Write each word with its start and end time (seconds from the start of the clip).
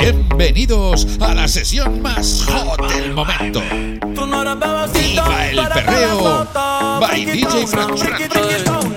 Bienvenidos 0.00 1.06
a 1.20 1.34
la 1.34 1.48
sesión 1.48 2.02
más 2.02 2.44
hot 2.46 2.92
del 2.92 3.12
momento. 3.12 3.62
Viva 4.92 5.50
el 5.50 5.68
perreo. 5.68 6.48
by 7.00 7.24
DJ 7.24 7.66
Frank 7.66 8.93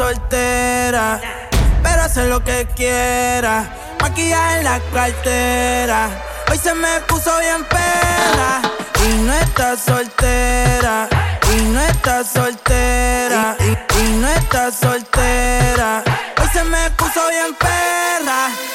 soltera, 0.00 1.20
pero 1.82 2.02
hace 2.02 2.26
lo 2.26 2.42
que 2.42 2.66
quiera. 2.74 3.68
Maquillaje 4.00 4.58
en 4.58 4.64
la 4.64 4.80
cartera, 4.94 6.08
hoy 6.50 6.56
se 6.56 6.72
me 6.72 7.00
puso 7.06 7.30
bien 7.38 7.62
pera. 7.64 8.62
Y 9.06 9.08
no 9.26 9.32
está 9.34 9.76
soltera, 9.76 11.06
y 11.52 11.62
no 11.64 11.80
está 11.82 12.24
soltera, 12.24 13.56
y, 13.60 14.00
y 14.00 14.16
no 14.20 14.28
está 14.28 14.70
soltera. 14.70 16.02
Hoy 16.40 16.48
se 16.50 16.64
me 16.64 16.90
puso 16.92 17.20
bien 17.28 17.54
perra. 17.58 18.69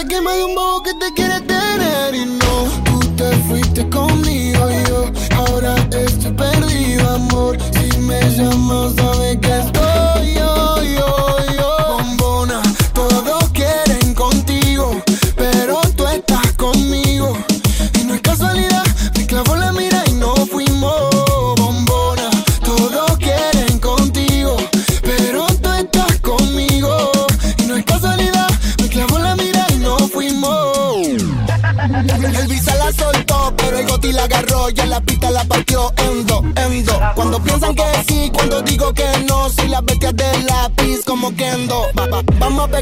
Sé 0.00 0.08
que 0.08 0.18
me 0.22 0.34
dio 0.34 0.46
un 0.46 0.54
bobo 0.54 0.82
que 0.82 0.94
te 0.94 1.12
quiere 1.12 1.42
tener. 1.42 2.14
Y 2.14 2.24
no, 2.24 2.64
tú 2.86 3.00
te 3.16 3.30
fuiste 3.48 3.86
conmigo 3.90 4.70
y 4.70 4.88
yo 4.88 5.04
ahora 5.36 5.74
estoy 5.90 6.32
perdido, 6.32 7.10
amor. 7.10 7.58
Si 7.74 7.98
me 7.98 8.18
llamas, 8.30 8.94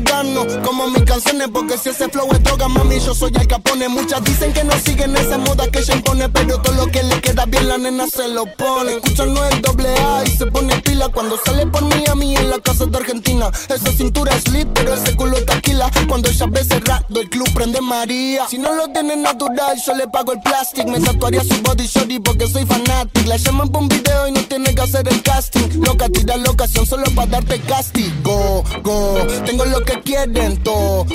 a 0.07 0.63
como 0.63 0.87
mis 0.89 1.03
canciones, 1.03 1.49
porque 1.53 1.77
si 1.77 1.89
ese 1.89 2.09
flow 2.09 2.29
es 2.33 2.43
droga, 2.43 2.69
mami, 2.69 3.01
yo 3.01 3.15
soy 3.15 3.33
el 3.35 3.47
capone. 3.49 3.89
Muchas 3.89 4.23
dicen 4.23 4.53
que 4.53 4.63
no 4.63 4.73
siguen 4.79 5.17
esa 5.17 5.39
moda 5.39 5.67
que 5.69 5.83
se 5.83 5.93
impone, 5.93 6.29
pero 6.29 6.61
todo 6.61 6.75
lo 6.75 6.87
que 6.87 7.03
le 7.03 7.21
queda 7.21 7.47
bien 7.47 7.69
la 7.69 7.79
nena 7.79 8.07
se 8.07 8.29
lo 8.29 8.47
pone. 8.57 8.95
Escuchan 8.95 9.35
no 9.35 9.45
es 9.45 9.61
doble 9.63 9.89
A 9.89 10.25
y 10.25 10.31
se 10.31 10.47
pone 10.47 10.77
pila 10.83 11.09
cuando 11.09 11.39
sale 11.45 11.67
por 11.67 11.83
Miami 11.83 12.37
en 12.37 12.51
la 12.51 12.59
casa 12.61 12.87
de 12.87 12.97
Argentina. 12.97 13.51
Esa 13.69 13.93
cintura 13.93 14.35
es 14.35 14.49
lit, 14.49 14.69
pero 14.73 14.95
ese 14.95 15.17
culo 15.17 15.45
taquila. 15.45 15.91
Cuando 16.09 16.29
ella 16.29 16.47
ve 16.49 16.65
cerrado, 16.65 17.21
el 17.21 17.29
club 17.29 17.49
prende 17.55 17.81
María. 17.81 18.47
Si 18.49 18.59
no 18.59 18.75
lo 18.75 18.89
tiene 18.89 19.17
natural, 19.17 19.81
yo 19.85 19.95
le 19.95 20.07
pago 20.07 20.33
el 20.33 20.41
plastic. 20.41 20.87
Me 20.87 21.01
tatuaría 21.01 21.43
su 21.43 21.61
body 21.63 21.87
shorty 21.87 22.21
porque 22.21 22.47
soy 22.47 22.65
fanatic. 22.67 23.27
La 23.27 23.37
llaman 23.37 23.69
por 23.69 23.83
un 23.83 23.89
video 23.89 24.29
y 24.29 24.33
no 24.33 24.43
tiene 24.43 24.75
que 24.75 24.83
hacer 24.83 25.09
el 25.09 25.23
casting. 25.23 25.83
Loca, 25.85 26.09
tira 26.09 26.37
la 26.37 26.51
ocasión 26.51 26.87
solo 26.87 27.05
para 27.15 27.27
darte 27.27 27.61
castigo. 27.61 28.63
Go, 28.83 29.19
tengo 29.45 29.65
lo 29.65 29.85
que 29.85 29.88
quieren 30.03 30.63
todo. 30.63 31.07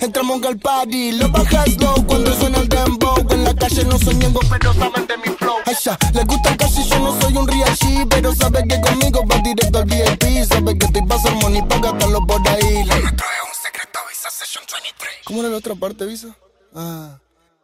Entramos 0.00 0.42
al 0.44 0.58
party, 0.58 1.12
lo 1.12 1.28
bajas 1.30 1.76
low 1.80 2.06
cuando 2.06 2.34
suena 2.34 2.58
el 2.58 2.68
dembow. 2.68 3.16
En 3.30 3.44
la 3.44 3.54
calle 3.54 3.84
no 3.84 3.98
soy 3.98 4.14
ñengo, 4.16 4.40
pero 4.50 4.72
saben 4.74 5.06
de 5.06 5.16
mi 5.18 5.36
flow. 5.36 5.56
Ay, 5.66 5.74
ya, 5.82 5.98
le 6.12 6.24
gusta 6.24 6.56
casi, 6.56 6.84
yo 6.88 6.98
no 6.98 7.20
soy 7.20 7.36
un 7.36 7.48
real 7.48 7.74
pero 8.10 8.34
sabe 8.34 8.64
que 8.68 8.80
conmigo 8.80 9.24
va 9.26 9.38
directo 9.38 9.78
al 9.78 9.84
VIP. 9.84 10.44
Sabe 10.48 10.78
que 10.78 10.86
estoy 10.86 11.02
pasando 11.06 11.40
money 11.40 11.62
para 11.62 11.80
gastarlo 11.80 12.26
por 12.26 12.40
ahí. 12.48 12.84
Le 12.84 13.12
trae 13.12 13.40
un 13.46 13.54
secreto 13.62 13.98
Visa 14.08 14.30
Session 14.30 14.64
23. 14.70 15.12
¿Cómo 15.24 15.40
era 15.40 15.48
la 15.50 15.56
otra 15.56 15.74
parte, 15.74 16.06
Visa? 16.06 16.36
Ah. 16.74 17.18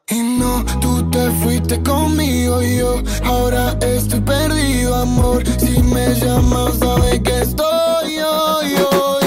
Y 0.08 0.18
no, 0.22 0.64
tú 0.80 1.08
te 1.10 1.30
fuiste 1.42 1.80
conmigo 1.82 2.60
y 2.62 2.78
yo 2.78 3.00
ahora 3.24 3.78
estoy 3.80 4.20
perdido, 4.20 4.96
amor. 4.96 5.44
Si 5.60 5.80
me 5.82 6.14
llamas, 6.14 6.78
sabes 6.80 7.20
que 7.20 7.40
estoy 7.42 8.16
yo, 8.16 8.62
yo, 8.62 9.19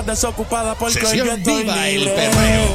estás 0.00 0.06
desocupada 0.06 0.74
porque 0.74 1.04
hoy 1.06 1.18
yo 1.18 1.24
estoy 1.24 1.62
Viva 1.62 1.88
el 1.88 2.04
libre. 2.04 2.14
Perreo. 2.14 2.66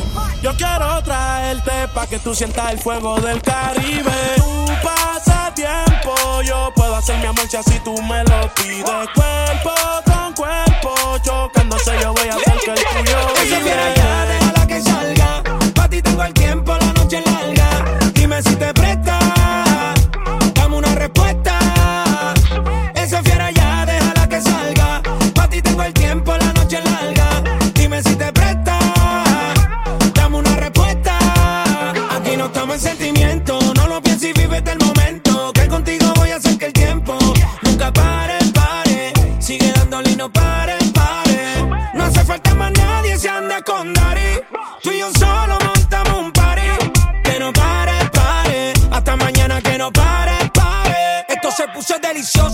Yo 0.42 0.56
quiero 0.56 1.04
traerte 1.04 1.88
pa' 1.94 2.08
que 2.08 2.20
tú 2.20 2.34
sientas 2.34 2.72
el 2.72 2.80
fuego 2.80 3.20
del 3.20 3.42
Caribe. 3.42 4.12
Tú 4.38 4.66
pasa 4.82 5.54
tiempo, 5.54 6.16
yo 6.44 6.72
puedo 6.76 6.96
hacer 6.96 7.18
mi 7.20 7.26
amor 7.28 7.48
si 7.48 7.58
así 7.58 7.80
tú 7.84 7.94
me 8.04 8.24
lo 8.24 8.54
pides. 8.56 8.84
Cuerpo 9.14 9.76
con 10.06 10.34
cuerpo, 10.34 11.18
chocándose 11.24 11.92
yo 12.02 12.14
voy 12.14 12.28
a 12.28 12.36
hacer 12.36 12.58
que 12.66 12.72
el 12.72 12.78
tuyo 12.78 13.96
ya, 13.96 14.26
déjala 14.26 14.68
que 14.68 14.82
salga. 14.82 15.44
Pa' 15.76 15.90
ti 15.90 16.02
tengo 16.02 16.24
el 16.24 16.34
tiempo, 16.34 16.76
la 16.78 16.94
noche 16.94 17.20
es 17.20 17.26
larga. 17.26 18.00
Dime 18.14 18.42
si 18.42 18.56
te 18.56 18.74
presta. 18.74 19.21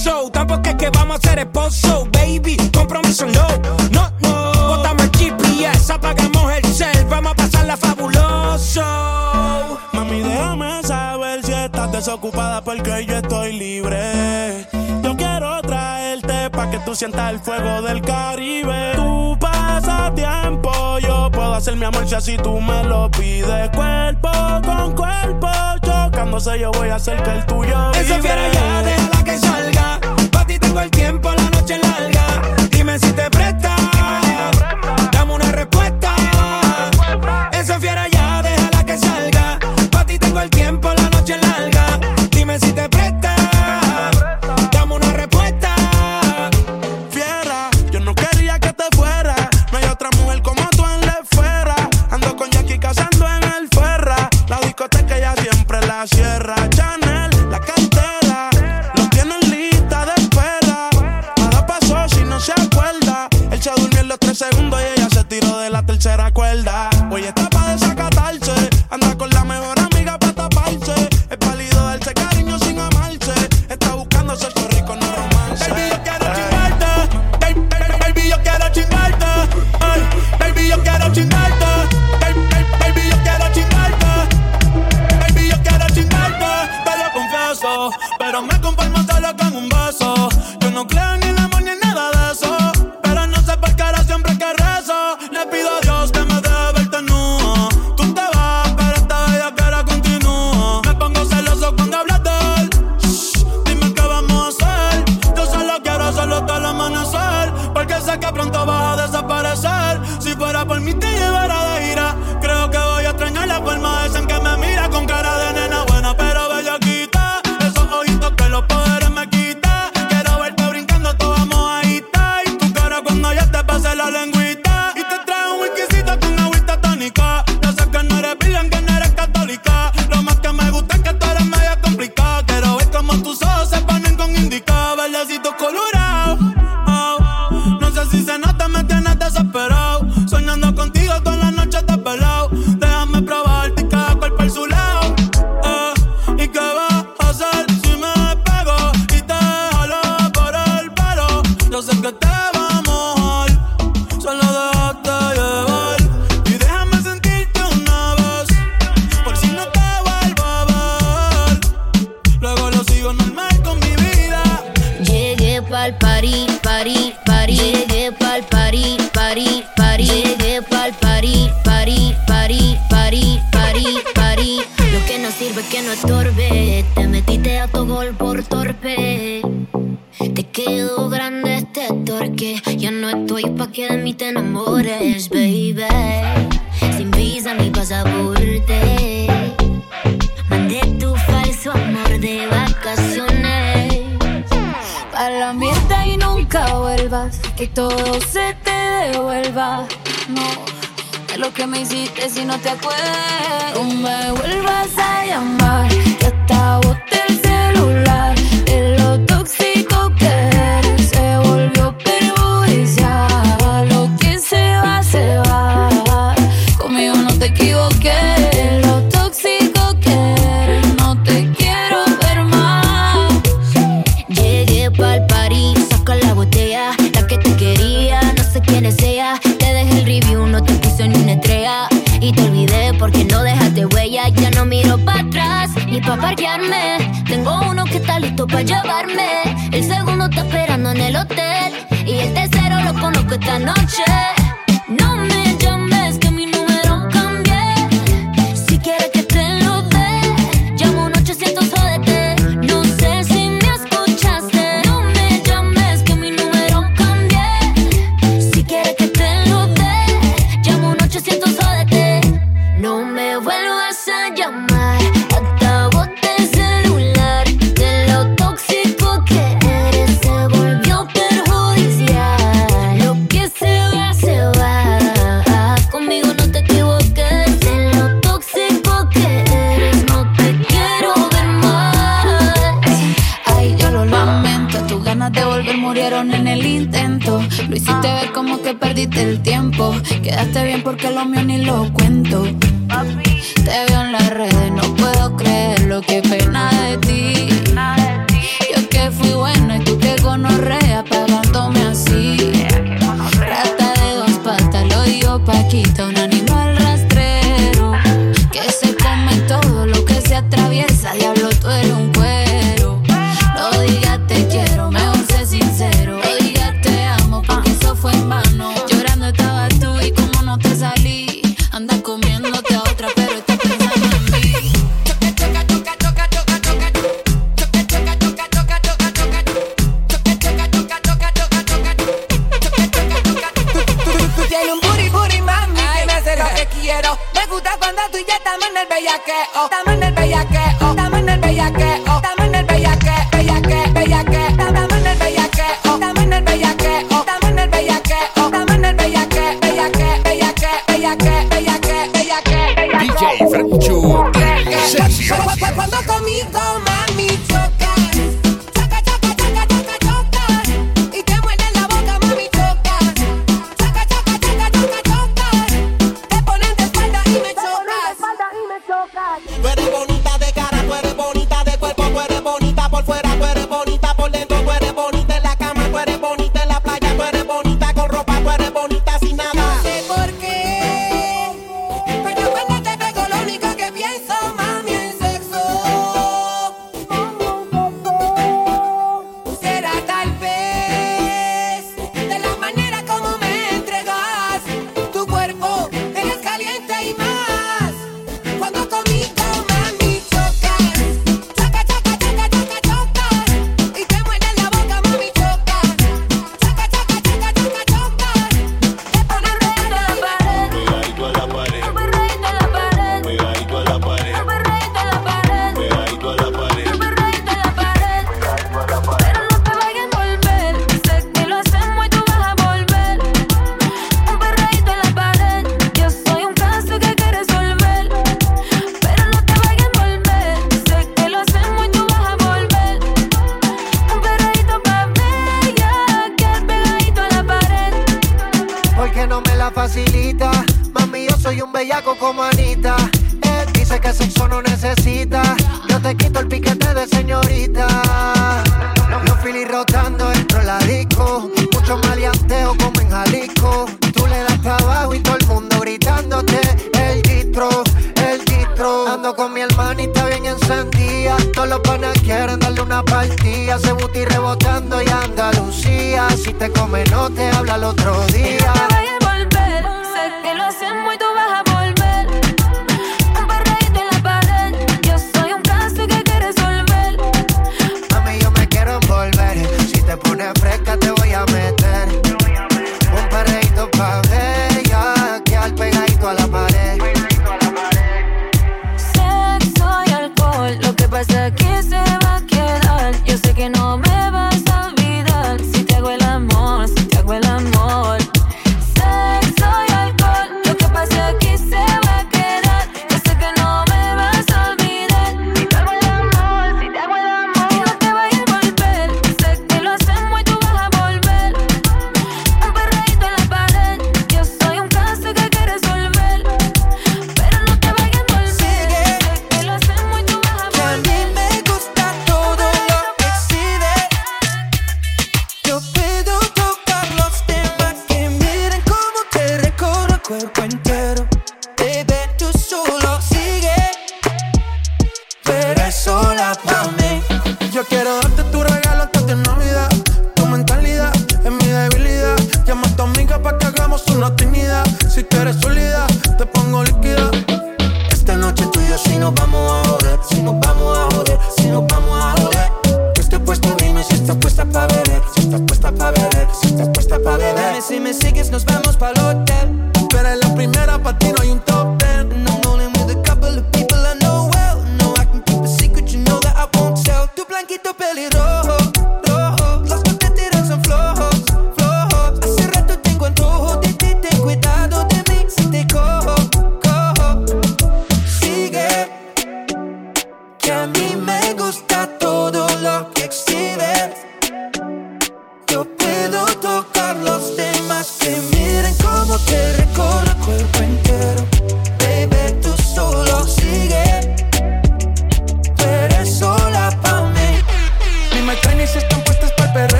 Delicioso. 0.00 0.30
Tampoco 0.30 0.68
es 0.68 0.74
que 0.76 0.90
vamos 0.90 1.18
a 1.18 1.28
ser 1.28 1.38
esposo, 1.40 2.08
baby. 2.12 2.56
Compromiso 2.72 3.26
no, 3.26 3.46
no, 3.90 4.10
no. 4.20 4.68
Botamos 4.68 5.04
el 5.04 5.10
GPS, 5.10 5.92
apagamos 5.92 6.52
el 6.52 6.64
cel. 6.66 7.04
Vamos 7.06 7.32
a 7.32 7.34
pasarla 7.34 7.76
fabuloso. 7.76 8.82
Mami, 9.92 10.20
déjame 10.20 10.82
saber 10.82 11.44
si 11.44 11.52
estás 11.52 11.92
desocupada 11.92 12.62
porque 12.62 13.04
yo 13.06 13.16
estoy 13.16 13.52
libre. 13.52 14.66
Yo 15.02 15.16
quiero 15.16 15.60
traerte 15.62 16.50
pa' 16.50 16.70
que 16.70 16.78
tú 16.80 16.94
sientas 16.94 17.32
el 17.32 17.40
fuego 17.40 17.82
del 17.82 18.00
Caribe. 18.02 18.92
Tú 18.94 19.36
pasas 19.40 20.14
tiempo, 20.14 20.98
yo 21.00 21.30
puedo 21.30 21.54
hacer 21.54 21.76
mi 21.76 21.84
amor 21.84 22.08
si 22.08 22.14
así 22.14 22.36
tú 22.36 22.60
me 22.60 22.84
lo 22.84 23.10
pides. 23.10 23.70
Cuerpo 23.70 24.30
con 24.64 24.94
cuerpo, 24.94 25.48
chocándose 25.82 26.58
yo 26.58 26.70
voy 26.72 26.88
a 26.88 26.96
hacer 26.96 27.22
que 27.22 27.30
el 27.30 27.46
tuyo 27.46 27.90
vive. 27.92 28.20
fiera 28.20 28.52
ya, 28.52 28.82
déjala 28.82 29.24
que 29.24 29.38
salga. 29.38 29.79
Tengo 30.70 30.82
el 30.82 30.90
tiempo, 30.92 31.32
la 31.32 31.50
noche 31.50 31.78
larga. 31.78 32.54
Dime 32.70 32.96
si 32.96 33.10
te 33.10 33.28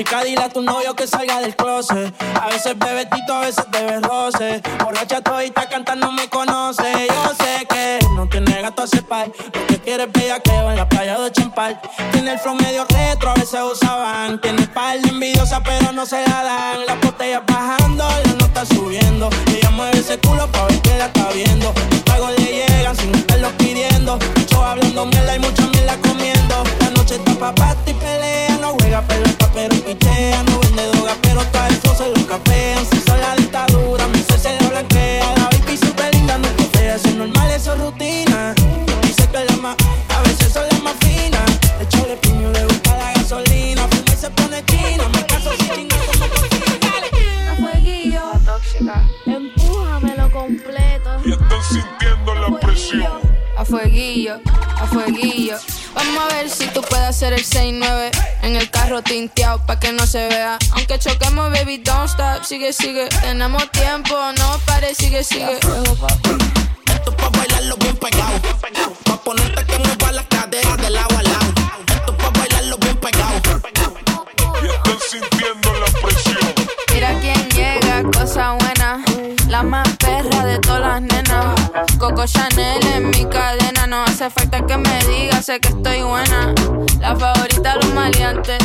chica, 0.00 0.24
dile 0.24 0.42
a 0.42 0.48
tu 0.48 0.62
novio 0.62 0.94
que 0.94 1.06
salga 1.06 1.40
del 1.40 1.54
closet. 1.54 2.14
A 2.40 2.46
veces 2.46 2.78
bebe 2.78 3.04
tito, 3.04 3.34
a 3.34 3.40
veces 3.40 3.64
bebe 3.70 4.00
roce. 4.00 4.62
Borracha 4.82 5.20
todita 5.20 5.68
cantando 5.68 6.10
me 6.10 6.26
conoce. 6.28 7.06
Yo 7.08 7.34
sé 7.44 7.66
que 7.66 7.98
no 8.16 8.26
tiene 8.26 8.62
gato 8.62 8.82
a 8.82 8.86
cepar. 8.86 9.26
Lo 9.28 9.66
que 9.66 9.78
quiere 9.78 10.04
es 10.04 10.12
bellaqueo 10.12 10.70
en 10.70 10.76
la 10.76 10.88
playa 10.88 11.18
de 11.18 11.30
Champal. 11.32 11.78
Tiene 12.12 12.32
el 12.32 12.38
flow 12.38 12.54
medio 12.54 12.86
retro, 12.86 13.30
a 13.30 13.34
veces 13.34 13.60
usaban. 13.60 14.40
Tiene 14.40 14.66
par 14.68 14.98
de 14.98 15.08
envidiosa, 15.10 15.62
pero 15.62 15.92
no 15.92 16.06
se 16.06 16.26
la 16.26 16.44
dan. 16.44 16.86
Las 16.86 16.98
botellas 17.00 17.42
bajando, 17.46 18.08
la 18.08 18.32
nota 18.40 18.64
subiendo. 18.64 19.28
Ella 19.54 19.70
mueve 19.70 19.98
ese 19.98 20.18
culo 20.18 20.50
pa' 20.50 20.64
ver 20.66 20.80
que 20.80 20.96
la 20.96 21.06
está 21.06 21.28
viendo. 21.34 21.74
Los 21.90 22.00
pagos 22.02 22.30
le 22.38 22.44
llegan 22.44 22.96
sin 22.96 23.14
estarlos 23.14 23.52
pidiendo. 23.58 24.18
Mucho 24.36 24.64
hablando 24.64 25.04
mierda 25.04 25.36
y 25.36 25.38
mucha 25.40 25.66
mierda 25.66 25.96
comiendo. 26.00 26.64
La 26.80 26.90
noche 26.90 27.16
está 27.16 27.34
pa' 27.34 27.54
si 56.50 56.66
tú 56.68 56.82
puedes 56.82 57.06
hacer 57.06 57.32
el 57.32 57.44
6-9 57.44 58.10
en 58.42 58.56
el 58.56 58.70
carro 58.70 59.02
tinteado 59.02 59.64
pa' 59.66 59.78
que 59.78 59.92
no 59.92 60.06
se 60.06 60.28
vea. 60.28 60.58
Aunque 60.72 60.98
choquemos, 60.98 61.50
baby, 61.50 61.78
don't 61.78 62.08
stop. 62.08 62.44
Sigue, 62.44 62.72
sigue. 62.72 63.08
Tenemos 63.20 63.70
tiempo, 63.70 64.16
no 64.38 64.58
pare, 64.66 64.94
sigue, 64.94 65.22
sigue. 65.22 65.54
Esto 65.54 67.10
es 67.10 67.16
pa' 67.16 67.28
bailarlo 67.30 67.76
bien 67.76 67.96
pegado. 67.96 68.40
Pa' 69.04 69.16
ponerte 69.22 69.64
que 69.64 69.78
mueva 69.78 70.12
las 70.12 70.26
caderas 70.26 70.76
de 70.78 70.90
lado 70.90 71.18
a 71.18 71.22
lado. 71.22 71.52
Esto 71.94 72.12
es 72.12 72.24
pa' 72.24 72.30
bailarlo 72.30 72.76
bien 72.78 72.96
pegado. 72.96 73.40
Y 74.62 74.66
están 74.66 74.98
sintiendo 75.10 75.72
la 75.74 75.86
presión. 76.00 76.69
Mira 77.82 78.02
quién 78.02 78.10
llega, 78.10 78.10
cosa 78.10 78.52
buena. 78.52 79.04
La 79.48 79.62
más 79.62 79.88
perra 79.96 80.44
de 80.44 80.58
todas 80.58 80.80
las 80.80 81.02
nenas. 81.02 81.54
Coco 81.98 82.24
Chanel 82.26 82.84
en 82.94 83.10
mi 83.10 83.24
cadena. 83.26 83.86
No 83.86 84.04
hace 84.04 84.30
falta 84.30 84.64
que 84.66 84.76
me 84.76 85.04
diga, 85.04 85.42
sé 85.42 85.60
que 85.60 85.68
estoy 85.68 86.02
buena. 86.02 86.54
La 87.00 87.16
favorita 87.16 87.74
de 87.74 87.76
los 87.76 87.94
maleantes. 87.94 88.58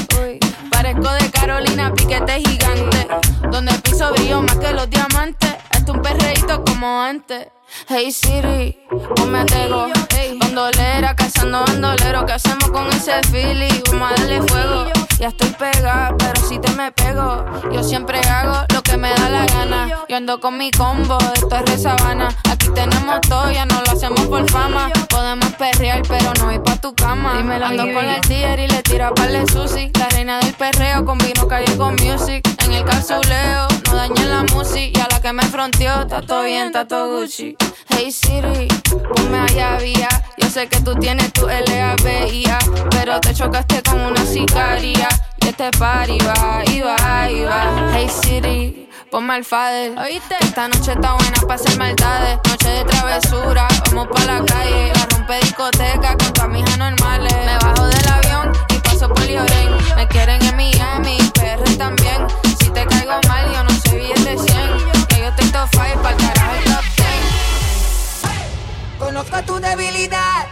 Parezco 0.71 1.12
de 1.12 1.32
Carolina, 1.32 1.93
piquete 1.93 2.39
gigante. 2.39 3.08
Donde 3.51 3.71
el 3.71 3.82
piso 3.82 4.12
brilló 4.13 4.41
más 4.41 4.58
que 4.58 4.71
los 4.73 4.89
diamantes. 4.89 5.56
Esto 5.71 5.93
un 5.93 6.01
perreíto 6.01 6.63
como 6.63 7.01
antes. 7.01 7.47
Hey 7.88 8.12
Siri, 8.12 8.78
ponme 9.15 9.39
a 9.39 9.45
tego. 9.45 9.88
Hey, 10.10 10.38
bandolera, 10.39 11.15
cazando 11.15 11.63
bandolero. 11.65 12.25
¿Qué 12.25 12.34
hacemos 12.34 12.69
con 12.69 12.88
ese 12.89 13.21
feeling? 13.32 13.82
Vamos 13.91 14.12
a 14.12 14.15
darle 14.15 14.41
fuego. 14.43 15.04
Ya 15.19 15.30
estoy 15.30 15.49
pegada, 15.51 16.13
pero 16.17 16.41
si 16.45 16.60
te 16.60 16.71
me 16.73 16.91
pego. 16.91 17.45
Yo 17.71 17.84
siempre 17.84 18.19
hago 18.19 18.65
lo 18.73 18.84
que 18.84 18.97
me 18.97 19.10
da 19.10 19.30
la 19.30 19.45
gana. 19.45 19.88
Yo 20.10 20.17
ando 20.17 20.41
con 20.41 20.58
mi 20.58 20.71
combo, 20.71 21.17
esto 21.34 21.56
es 21.56 21.62
re 21.62 21.78
sabana. 21.78 22.36
Aquí 22.49 22.67
tenemos 22.75 23.21
todo, 23.21 23.49
ya 23.49 23.65
no 23.65 23.82
lo 23.82 23.91
hacemos 23.91 24.21
por 24.21 24.49
fama. 24.51 24.89
Podemos 25.10 25.54
perrear, 25.54 26.01
pero 26.08 26.34
no 26.39 26.51
ir 26.51 26.62
pa' 26.62 26.75
tu 26.75 26.93
cama. 26.93 27.39
Ando 27.39 27.84
con 27.93 28.06
el 28.06 28.21
dealer 28.28 28.60
y 28.60 28.67
le 28.67 28.82
tiro 28.84 29.06
a 29.08 29.28
de 29.28 29.47
sushi. 29.47 29.91
La 29.97 30.10
reina 30.10 30.39
del 30.39 30.54
perreo 30.54 31.06
con 31.06 31.17
vino 31.17 31.47
calle 31.47 31.78
con 31.78 31.93
music. 31.95 32.43
En 32.65 32.73
el 32.73 32.84
calzuleo, 32.84 33.67
no 33.86 33.95
dañen 33.95 34.30
la 34.30 34.43
música. 34.54 34.99
Y 34.99 35.01
a 35.01 35.08
la 35.10 35.21
que 35.21 35.32
me 35.32 35.43
fronteó, 35.43 36.01
está 36.01 36.21
todo 36.21 36.43
bien, 36.43 36.67
está 36.67 36.88
todo 36.88 37.21
Gucci. 37.21 37.56
Hey 37.89 38.12
Siri, 38.12 38.67
ponme 39.15 39.39
allá 39.39 39.78
vía. 39.78 40.10
Sé 40.55 40.69
que 40.69 40.79
tú 40.79 40.95
tienes 40.95 41.33
tu 41.33 41.47
LABIA, 41.47 42.57
pero 42.89 43.19
te 43.19 43.33
chocaste 43.33 43.83
con 43.83 43.99
una 43.99 44.25
sicaria. 44.25 45.09
Y 45.41 45.47
este 45.49 45.69
party 45.71 46.17
va, 46.19 46.63
y 46.71 46.79
va, 46.79 47.29
y 47.29 47.43
va. 47.43 47.91
Hey 47.93 48.07
Siri, 48.07 48.89
ponme 49.11 49.33
al 49.33 49.43
fader. 49.43 49.99
¿Oíste? 49.99 50.33
Esta 50.39 50.69
noche 50.69 50.93
está 50.93 51.11
buena 51.11 51.41
para 51.41 51.55
hacer 51.55 51.77
maldades. 51.77 52.39
Noche 52.47 52.69
de 52.69 52.85
travesura, 52.85 53.67
vamos 53.87 54.07
pa' 54.07 54.23
la 54.23 54.45
calle. 54.45 54.93
A 54.93 55.05
romper 55.13 55.43
discoteca 55.43 56.15
con 56.15 56.31
camisas 56.31 56.77
normales. 56.77 57.33
Me 57.45 57.57
bajo 57.57 57.87
del 57.87 58.07
avión 58.07 58.51
y 58.69 58.79
paso 58.79 59.09
por 59.09 59.27
Lloren. 59.27 59.75
Me 59.97 60.07
quieren 60.07 60.41
en 60.41 60.55
Miami, 60.55 61.17
PR 61.33 61.69
también. 61.77 62.27
Si 62.61 62.69
te 62.69 62.85
caigo 62.85 63.19
mal, 63.27 63.51
yo 63.53 63.61
no 63.61 63.71
soy 63.71 63.97
billete 63.97 64.37
100. 64.37 65.05
Que 65.07 65.19
yo 65.19 65.31
top 65.51 65.67
5 65.69 66.01
para 66.01 66.15
carajo 66.15 66.53
el 66.53 66.63
top 66.63 66.63
10. 66.63 66.64
Conozco 68.99 69.41
tu 69.43 69.60
debilidad. 69.60 70.47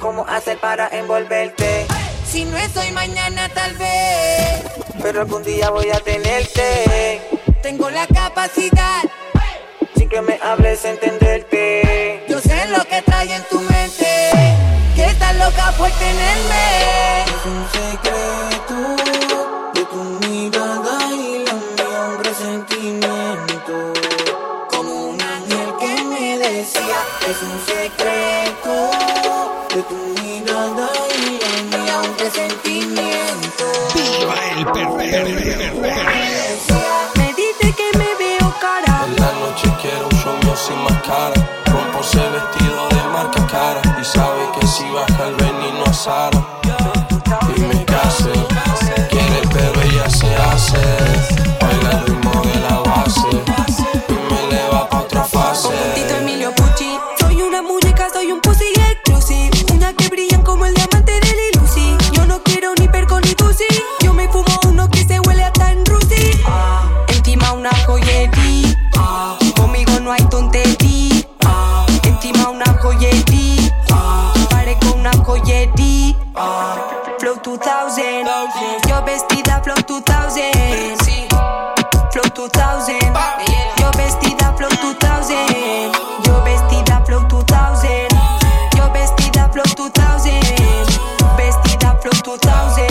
cómo 0.00 0.26
hacer 0.26 0.58
para 0.58 0.88
envolverte. 0.88 1.86
Si 2.26 2.44
no 2.44 2.56
es 2.56 2.76
hoy, 2.76 2.90
mañana 2.90 3.48
tal 3.50 3.72
vez. 3.74 4.64
Pero 5.00 5.20
algún 5.20 5.44
día 5.44 5.70
voy 5.70 5.90
a 5.90 6.00
tenerte. 6.00 7.20
Tengo 7.62 7.88
la 7.90 8.06
capacidad. 8.08 9.02
Sin 9.96 10.08
que 10.08 10.20
me 10.20 10.40
hables, 10.42 10.84
entenderte. 10.84 12.24
Yo 12.28 12.40
sé 12.40 12.66
lo 12.68 12.84
que 12.84 13.00
trae 13.02 13.32
en 13.32 13.42
tu 13.44 13.60
mente. 13.60 14.30
Que 14.96 15.04
estás 15.04 15.36
loca 15.36 15.72
por 15.78 15.90
tenerme. 15.90 17.22
Es 17.22 17.46
un 17.46 17.66
secreto 17.70 18.81
pasar 46.02 46.31
joyería. 76.34 77.02
Flow 77.18 77.36
2000. 77.42 78.26
Yo 78.88 79.02
vestida 79.04 79.60
Flow 79.62 79.76
2000. 79.86 81.28
Flow 82.12 82.24
2000. 82.34 82.98
Yo 83.78 83.90
vestida 83.96 84.54
Flow 84.56 84.70
2000. 84.70 85.92
Yo 86.24 86.42
vestida 86.44 87.02
Flow 87.04 87.26
2000. 87.28 88.08
Yo 88.76 88.92
vestida 88.92 89.48
Flow 89.52 89.64
2000. 89.76 90.40
Vestida 91.36 91.98
Flow 92.00 92.12
2000. 92.22 92.86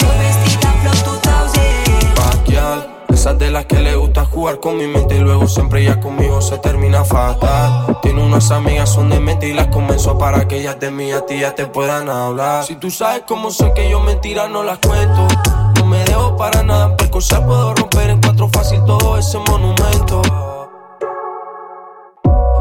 Yo 0.00 0.08
vestida 0.18 0.72
Flow 0.82 1.20
2000. 1.22 2.14
Paquial, 2.14 2.88
esas 3.08 3.38
de 3.38 3.50
las 3.50 3.64
que 3.66 3.80
le 3.80 3.96
gusta 3.96 4.24
jugar 4.46 4.60
con 4.60 4.76
mi 4.76 4.86
mente 4.86 5.16
y 5.16 5.18
luego 5.18 5.48
siempre 5.48 5.82
ya 5.82 5.98
conmigo 5.98 6.40
se 6.40 6.56
termina 6.58 7.04
fatal. 7.04 7.98
Tiene 8.00 8.22
unas 8.22 8.52
amigas 8.52 8.90
son 8.90 9.10
de 9.10 9.18
mente 9.18 9.48
y 9.48 9.52
las 9.52 9.66
convenzo 9.68 10.16
para 10.18 10.46
que 10.46 10.60
ellas 10.60 10.78
de 10.78 10.92
mí 10.92 11.10
a 11.10 11.26
ti 11.26 11.40
ya 11.40 11.56
te 11.56 11.66
puedan 11.66 12.08
hablar. 12.08 12.62
Si 12.62 12.76
tú 12.76 12.88
sabes 12.88 13.24
cómo 13.26 13.50
sé 13.50 13.72
que 13.74 13.90
yo 13.90 13.98
mentira 13.98 14.46
no 14.46 14.62
las 14.62 14.78
cuento. 14.78 15.26
No 15.74 15.86
me 15.86 15.98
dejo 16.04 16.36
para 16.36 16.62
nada, 16.62 16.96
por 16.96 17.10
cosas 17.10 17.40
puedo 17.40 17.74
romper 17.74 18.10
en 18.10 18.20
cuatro 18.20 18.48
fácil 18.48 18.84
todo 18.84 19.18
ese 19.18 19.36
monumento. 19.38 20.22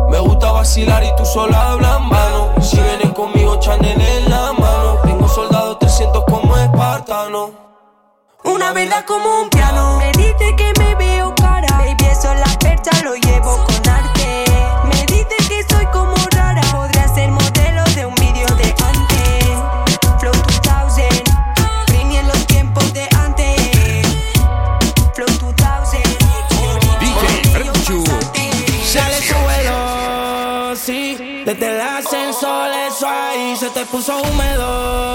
Me 0.09 0.17
gusta 0.17 0.53
vacilar 0.53 1.03
y 1.03 1.15
tú 1.15 1.23
sola 1.23 1.73
hablas 1.73 2.01
en 2.01 2.09
vano. 2.09 2.61
Si 2.61 2.77
vienes 2.77 3.11
conmigo, 3.13 3.59
Chanel 3.59 4.01
en 4.01 4.27
la 4.31 4.53
mano. 4.53 4.97
Tengo 5.03 5.27
soldados 5.27 5.77
300 5.77 6.23
como 6.25 6.57
espartano. 6.57 7.74
Una 8.45 8.73
verdad 8.73 9.05
como 9.05 9.41
un 9.41 9.49
piano. 9.49 9.97
Me 9.97 10.11
dice 10.11 10.55
que 10.55 10.71
me 10.79 10.95
veo 10.95 11.33
cara. 11.35 11.67
Baby, 11.77 12.05
eso 12.11 12.33
la 12.33 12.57
percha 12.59 12.91
lo 13.03 13.15
llevo 13.15 13.63
con 13.65 13.89
arte. 13.89 14.45
Me 14.85 15.05
dice 15.07 15.35
que 15.47 15.65
soy 15.69 15.85
como 15.87 16.15
rara. 16.31 16.61
Podría 16.71 17.07
ser 17.07 17.31
modelo 17.31 17.83
de 17.95 18.05
un 18.05 18.15
vídeo 18.15 18.47
de 18.55 18.75
antes. 18.85 19.45
Flow 20.19 20.33
2000. 20.63 21.05
Britney 21.87 22.17
en 22.17 22.27
los 22.27 22.47
tiempos 22.47 22.93
de 22.93 23.07
antes. 23.17 24.07
Flow 25.13 25.27
2000. 25.27 26.03
DJ 26.99 27.49
Franchu. 27.51 28.03
Dale 28.93 29.21
suelo, 29.21 30.75
sí. 30.75 31.43
Desde 31.45 31.75
el 31.75 31.81
ascensor, 31.81 32.71
eso 32.87 33.07
ahí 33.07 33.55
se 33.57 33.69
te 33.69 33.85
puso 33.85 34.17
húmedo. 34.17 35.14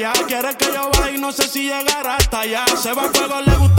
Callado. 0.00 0.26
Quiere 0.26 0.56
que 0.56 0.66
yo 0.66 0.90
vaya 0.90 1.10
y 1.12 1.18
no 1.18 1.32
sé 1.32 1.48
si 1.48 1.62
llegará 1.64 2.16
hasta 2.16 2.40
allá. 2.40 2.64
Se 2.76 2.92
va 2.92 3.04
a 3.04 3.08
fuego, 3.08 3.40
le 3.40 3.54
gusta 3.56 3.69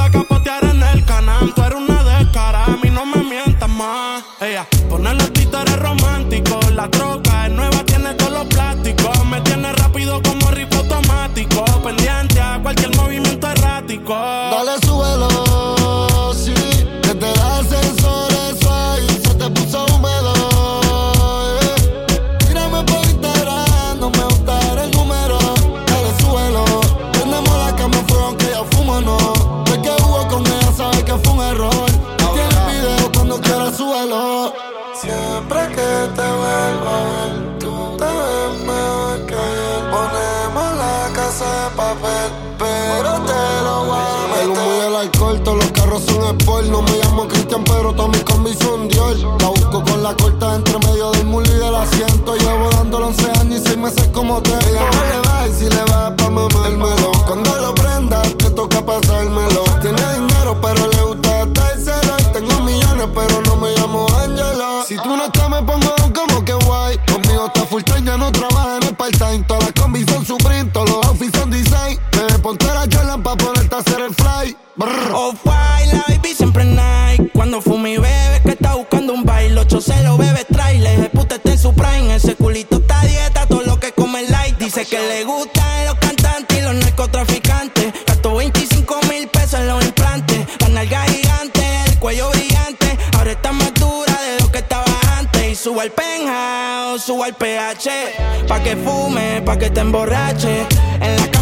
baile, 79.52 79.62
ocho 79.62 79.82
se 79.82 80.02
lo 80.04 80.18
bebe 80.18 80.46
trailer. 80.46 81.00
El 81.00 81.10
puta 81.10 81.36
está 81.36 81.52
en 81.52 81.58
su 81.58 81.74
prime, 81.74 82.16
ese 82.16 82.36
culito 82.36 82.78
está 82.78 83.02
dieta, 83.02 83.46
todo 83.48 83.62
lo 83.62 83.80
que 83.80 83.92
come 83.92 84.24
light. 84.28 84.58
Dice 84.58 84.86
que 84.86 85.00
le 85.00 85.24
gustan 85.24 85.86
los 85.86 85.96
cantantes 85.96 86.58
y 86.58 86.62
los 86.62 86.76
narcotraficantes. 86.76 87.94
Gastó 88.06 88.36
25 88.36 89.00
mil 89.10 89.28
pesos 89.28 89.60
en 89.60 89.68
los 89.68 89.84
implantes. 89.84 90.40
La 90.60 90.70
nalga 90.70 91.04
gigante, 91.04 91.62
el 91.88 92.00
cuello 92.00 92.30
brillante. 92.30 92.98
Ahora 93.18 93.32
está 93.32 93.52
más 93.52 93.74
dura 93.74 94.14
de 94.22 94.44
lo 94.44 94.52
que 94.52 94.60
estaba 94.60 94.86
antes. 95.18 95.52
Y 95.52 95.56
suba 95.56 95.84
al 95.84 95.92
penthouse, 95.92 97.04
suba 97.04 97.26
al 97.26 97.36
PH. 97.36 98.48
Pa' 98.48 98.62
que 98.64 98.76
fume, 98.76 99.42
pa' 99.42 99.58
que 99.58 99.70
te 99.70 99.82
emborrache. 99.82 100.66
En 101.02 101.16
la 101.16 101.41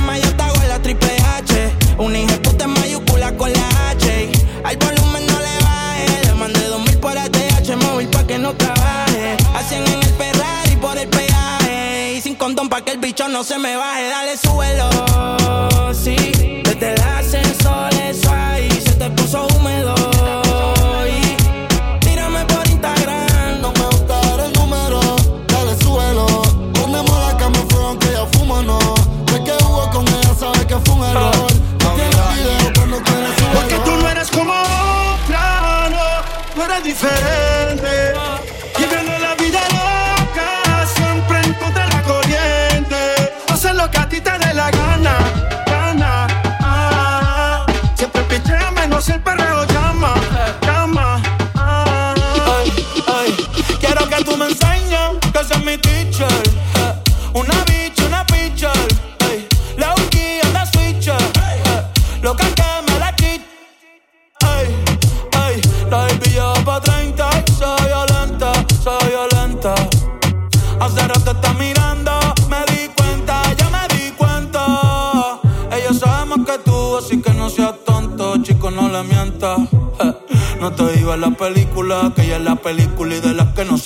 que 12.84 12.92
el 12.92 12.98
bicho 13.00 13.28
no 13.28 13.44
se 13.44 13.58
me 13.58 13.76
baje, 13.76 14.08
dale 14.10 14.38
suelo. 14.38 14.89
Sí, 15.94 16.15
desde 16.63 16.94
el 16.94 17.02
ascensor 17.02 17.94
eso 17.94 18.32
ahí 18.32 18.70
se 18.72 18.94
te 18.94 19.10
puso 19.12 19.48
húmedo. 19.48 19.96
Tírame 22.02 22.46
por 22.46 22.68
Instagram, 22.68 23.62
no 23.62 23.72
me 23.74 23.86
gusta 23.86 24.46
el 24.46 24.54
número, 24.54 25.00
dale 25.48 25.76
suelo. 25.84 26.26
Una 26.86 27.04
mola 27.04 27.36
que 27.38 27.50
me 27.50 27.60
fue 27.70 27.84
aunque 27.84 28.10
ella 28.10 28.26
fuma 28.34 28.62
no. 28.62 28.80
De 29.26 29.44
que 29.44 29.52
hubo 29.63 29.89
con 29.92 30.08
ella 30.08 30.34
sabe 30.39 30.65
que 30.65 30.76
fue 30.78 30.96
un 30.96 31.04
ah. 31.04 31.12
error. 31.12 31.52
No 31.84 31.96
video 31.96 32.74
cuando 32.76 32.98
Porque 33.54 33.76
tú 33.84 33.92
no 33.92 34.10
eres 34.10 34.30
como 34.30 34.54
otra, 34.54 35.89
no, 35.89 36.56
no 36.56 36.65
eres 36.65 36.84
diferente 36.84 37.38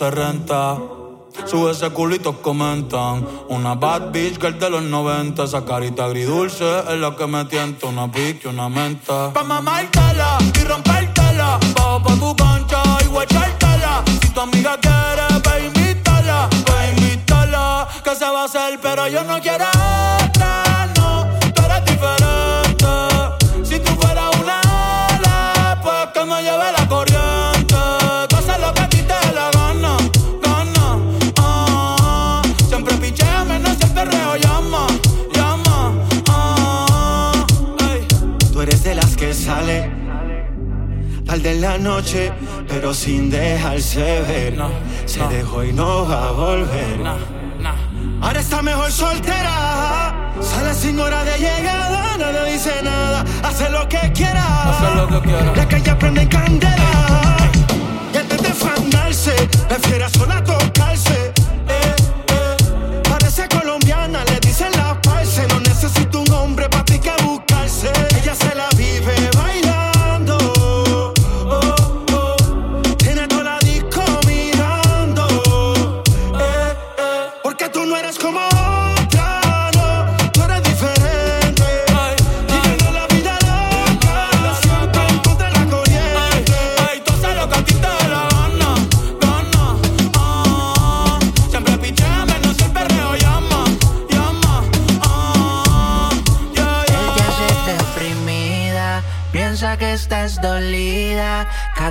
se 0.04 0.12
renta. 0.12 0.78
Sube 1.46 1.72
ese 1.72 1.89
culito, 1.92 2.42
comentan. 2.42 3.26
Una 3.48 3.74
bad 3.76 4.12
bitch 4.12 4.38
girl 4.38 4.60
de 4.60 4.70
los 4.70 4.84
90. 4.84 5.44
Esa 5.44 5.63
carita 5.63 6.06
agridulce 6.06 6.66
es 6.92 7.00
la 7.00 7.16
que 7.16 7.26
me 7.26 7.46
tienta. 7.46 7.88
Una 7.88 8.12
pique, 8.12 8.50
una 8.50 8.68
menta. 8.68 9.32
Pa' 9.34 9.44
mamártela 9.44 10.38
y 10.60 10.63
rompértela. 10.66 11.58
Bajo 11.76 12.04
pa' 12.04 12.16
tu 12.16 12.36
cancha 12.36 12.82
y 13.06 13.08
guachártela. 13.08 14.04
Si 14.22 14.30
tu 14.30 14.42
amiga 14.42 14.78
quiere, 14.86 15.28
pa' 15.42 15.60
invítala. 15.60 16.50
Pa' 16.68 16.86
invítala. 16.92 17.88
Que 18.04 18.13
se 18.16 18.26
va 18.26 18.42
a 18.42 18.46
hacer, 18.46 18.80
pero 18.82 19.08
yo 19.08 19.24
no 19.24 19.39
quiero. 19.39 19.83
Tal 41.26 41.42
de 41.42 41.56
la 41.56 41.78
noche, 41.78 42.32
pero 42.68 42.94
sin 42.94 43.30
dejarse 43.30 44.22
ver. 44.22 44.58
Se 45.06 45.20
dejó 45.28 45.64
y 45.64 45.74
no 45.74 46.08
va 46.08 46.28
a 46.28 46.32
volver. 46.32 47.00
Ahora 48.22 48.39
está 48.39 48.62
mejor 48.62 48.91
soltera. 48.91 50.34
Sale 50.41 50.74
sin 50.74 51.00
hora 51.00 51.24
de 51.24 51.38
llegada, 51.38 52.18
nadie 52.18 52.54
dice 52.54 52.72
nada. 52.84 53.26
Hace 53.43 53.70
lo 53.70 53.88
que 53.89 54.12
quiera. 54.14 54.70
Hace 54.70 55.12
lo 55.12 55.22
que. 55.22 55.32
La 55.56 55.68
calle 55.68 55.95
prende 55.95 56.28
candela. 56.28 57.38
Y 58.14 58.18
antes 58.18 58.41
de 58.41 58.50
fanarse, 58.54 59.34
prefiere 59.68 60.10
sola 60.10 60.43
tocarse. 60.43 61.33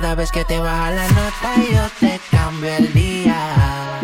Cada 0.03 0.15
vez 0.15 0.31
que 0.33 0.43
te 0.43 0.59
baja 0.59 0.91
la 0.91 1.07
nota 1.07 1.55
yo 1.71 1.89
te 2.01 2.19
cambio 2.29 2.75
el 2.75 2.93
día. 2.93 4.01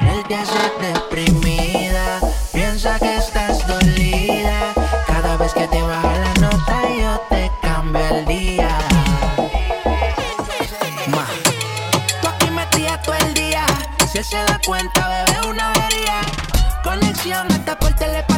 Él 0.00 0.22
te 0.28 0.34
hace 0.34 0.52
deprimida, 0.82 2.20
piensa 2.52 2.98
que 2.98 3.16
estás 3.16 3.66
dolida. 3.66 4.74
Cada 5.06 5.38
vez 5.38 5.54
que 5.54 5.66
te 5.66 5.80
baja 5.80 6.12
la 6.18 6.34
nota 6.34 6.82
yo 7.00 7.18
te 7.30 7.50
cambio 7.62 8.06
el 8.06 8.26
día. 8.26 8.68
Ma, 11.06 11.26
tú 12.20 12.28
aquí 12.28 12.50
metida 12.50 13.00
todo 13.00 13.14
el 13.14 13.32
día. 13.32 13.64
Si 14.12 14.18
él 14.18 14.24
se 14.24 14.36
da 14.36 14.60
cuenta, 14.66 15.08
bebé, 15.08 15.48
una 15.48 15.70
avería. 15.70 16.20
Conexión 16.82 17.50
hasta 17.50 17.78
por 17.78 17.94
teléfono 17.94 18.33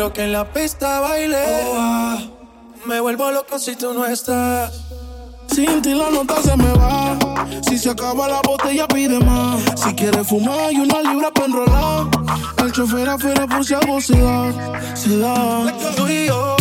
Quiero 0.00 0.14
que 0.14 0.22
en 0.22 0.32
la 0.32 0.50
pista 0.50 1.00
baile. 1.00 1.36
Oh, 1.66 1.74
ah. 1.76 2.18
Me 2.86 3.00
vuelvo 3.00 3.30
loco 3.32 3.58
si 3.58 3.76
tú 3.76 3.92
no 3.92 4.06
estás. 4.06 4.72
Sin 5.48 5.82
ti 5.82 5.92
la 5.92 6.08
nota 6.08 6.40
se 6.40 6.56
me 6.56 6.72
va. 6.72 7.18
Si 7.68 7.76
se 7.76 7.90
acaba 7.90 8.26
la 8.26 8.40
botella, 8.40 8.88
pide 8.88 9.20
más. 9.20 9.60
Si 9.78 9.94
quieres 9.94 10.26
fumar, 10.26 10.58
hay 10.58 10.76
una 10.76 11.02
libra 11.02 11.30
para 11.30 11.46
enrolar. 11.48 12.06
El 12.64 12.72
chofer 12.72 13.10
afuera 13.10 13.46
por 13.46 13.62
si 13.62 13.74
algo 13.74 14.00
se 14.00 14.18
da. 14.18 14.96
Se 14.96 15.18
da. 15.18 15.70
Tú 15.94 16.08
y 16.08 16.28
yo 16.28 16.59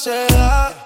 se 0.00 0.26
da. 0.28 0.79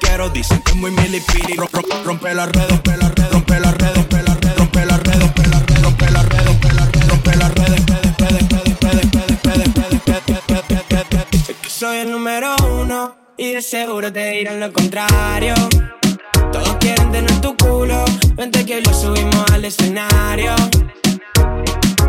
Quiero, 0.00 0.28
dicen 0.30 0.60
que 0.62 0.72
es 0.72 0.76
muy 0.76 0.90
milipiri. 0.90 1.54
Rom- 1.56 1.68
rom- 1.72 2.04
Rompe 2.04 2.34
las 2.34 2.48
redes, 2.50 2.68
rompe 2.70 2.96
las 2.96 3.14
redes, 3.14 3.30
rompe 3.32 3.60
las 3.60 3.74
redes, 3.78 3.96
rompe 3.96 4.22
las 4.24 4.36
redes, 4.38 4.56
rompe 4.58 4.86
las 4.86 5.00
redes, 5.02 5.20
rompe 5.22 5.42
las 5.46 5.66
redes, 5.66 5.82
rompe 5.82 6.06
las 6.06 6.06
redes, 6.06 7.08
rompe 7.08 7.32
redes, 7.32 7.46
rompe 7.46 7.50
soy 11.68 11.96
el 11.98 12.10
número 12.10 12.54
uno 12.82 13.14
y 13.38 13.52
de 13.52 13.62
seguro 13.62 14.12
te 14.12 14.30
dirán 14.32 14.60
lo 14.60 14.72
contrario. 14.72 15.54
Todos 16.52 16.76
quieren 16.78 17.10
tener 17.10 17.40
tu 17.40 17.56
culo, 17.56 18.04
vente 18.34 18.66
que 18.66 18.80
lo 18.82 18.92
subimos 18.92 19.50
al 19.52 19.64
escenario. 19.64 20.54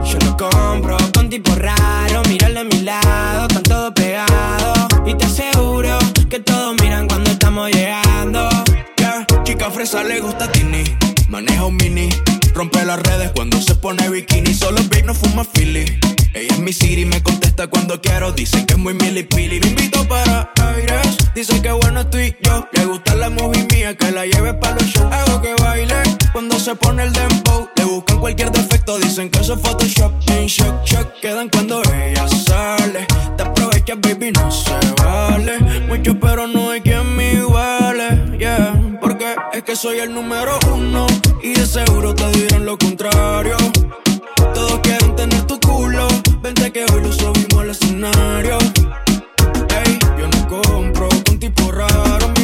Yo 0.04 0.18
no 0.26 0.38
compro 0.38 0.98
con 1.14 1.30
tipo 1.30 1.54
raro, 1.56 2.22
míralo 2.30 2.62
a 2.62 2.64
mi 2.64 2.82
lado, 2.82 3.48
están 3.48 3.64
todos 3.64 3.94
pegados. 3.94 4.88
Y 5.06 5.16
te 5.16 5.26
aseguro 5.26 5.98
que 6.30 6.40
todos 6.40 6.76
miran 6.82 7.08
cuando 7.08 7.32
estamos 7.32 7.70
llegando. 7.72 8.50
Yeah, 8.98 9.26
chica 9.44 9.70
fresa 9.72 10.04
le 10.04 10.20
gusta 10.20 10.52
Tini, 10.52 10.84
maneja 11.28 11.66
un 11.66 11.76
mini, 11.78 12.10
rompe 12.54 12.84
las 12.86 13.00
redes 13.02 13.32
cuando 13.36 13.62
se 13.62 13.76
pone 13.76 14.10
bikini, 14.10 14.54
solo 14.54 14.82
ve 14.90 15.04
no 15.04 15.14
fuma 15.14 15.44
Philly. 15.44 15.86
Ella 16.34 16.54
es 16.54 16.60
mi 16.60 16.72
city, 16.72 17.04
me 17.04 17.22
contesta 17.22 17.68
cuando 17.68 18.00
quiero, 18.00 18.32
dicen 18.32 18.66
que 18.66 18.74
es 18.74 18.80
muy 18.80 18.94
milipili. 18.94 19.60
Me 19.60 19.68
invito 19.68 20.08
para 20.08 20.50
aires, 20.62 21.18
dicen 21.36 21.62
que 21.62 21.72
bueno 21.72 22.02
estoy 22.02 22.38
yo. 22.42 22.68
Le 22.72 22.86
gusta 22.86 23.16
la 23.16 23.30
movie 23.30 23.68
mía, 23.74 23.96
que 23.98 24.12
la 24.12 24.26
lleve 24.26 24.54
para 24.54 24.76
los 24.76 24.86
shows. 24.86 25.12
Hago 25.12 25.42
que 25.42 25.54
baile 25.62 25.96
cuando 26.32 26.58
se 26.58 26.74
pone 26.76 27.04
el 27.04 27.12
dembow. 27.12 27.68
Le 27.76 27.84
buscan 27.84 28.20
cualquier 28.20 28.50
defecto, 28.52 28.98
dicen 29.00 29.30
que 29.30 29.40
eso 29.40 29.56
es 29.56 29.62
Photoshop. 29.62 30.14
En 30.28 30.48
shock, 30.48 30.86
shock, 30.86 31.20
quedan 31.22 31.50
cuando 31.50 31.82
ella 31.84 32.26
sale. 32.30 33.06
Te 33.36 33.44
aprovechas, 33.44 34.00
baby, 34.00 34.32
no 34.32 34.50
se 34.50 34.72
vale. 35.04 35.60
Mucho, 35.88 36.18
pero 36.18 36.48
no 36.48 36.72
hay 36.72 36.80
quien 36.80 37.14
me 37.14 37.34
iguale. 37.34 38.38
Yeah, 38.40 38.98
porque 39.02 39.36
es 39.52 39.64
que 39.64 39.76
soy 39.76 40.00
el 40.00 40.14
número 40.14 40.58
uno. 40.74 41.08
Y 41.44 41.54
de 41.56 41.66
seguro 41.66 42.16
te 42.16 42.32
dirán 42.32 42.66
lo 42.66 42.78
contrario. 42.78 43.58
Todos 44.54 44.80
quieren 44.82 45.16
tener 45.16 45.42
tu 45.48 45.60
culo. 45.60 46.08
Vente 46.42 46.72
que 46.72 46.86
hoy 46.92 47.02
lo 47.02 47.12
subimos 47.12 47.62
al 47.62 47.70
escenario. 47.70 48.58
Ey, 49.84 50.00
yo 50.18 50.28
no 50.28 50.48
compro 50.48 51.10
con 51.26 51.40
tipo 51.40 51.72
raro. 51.72 52.41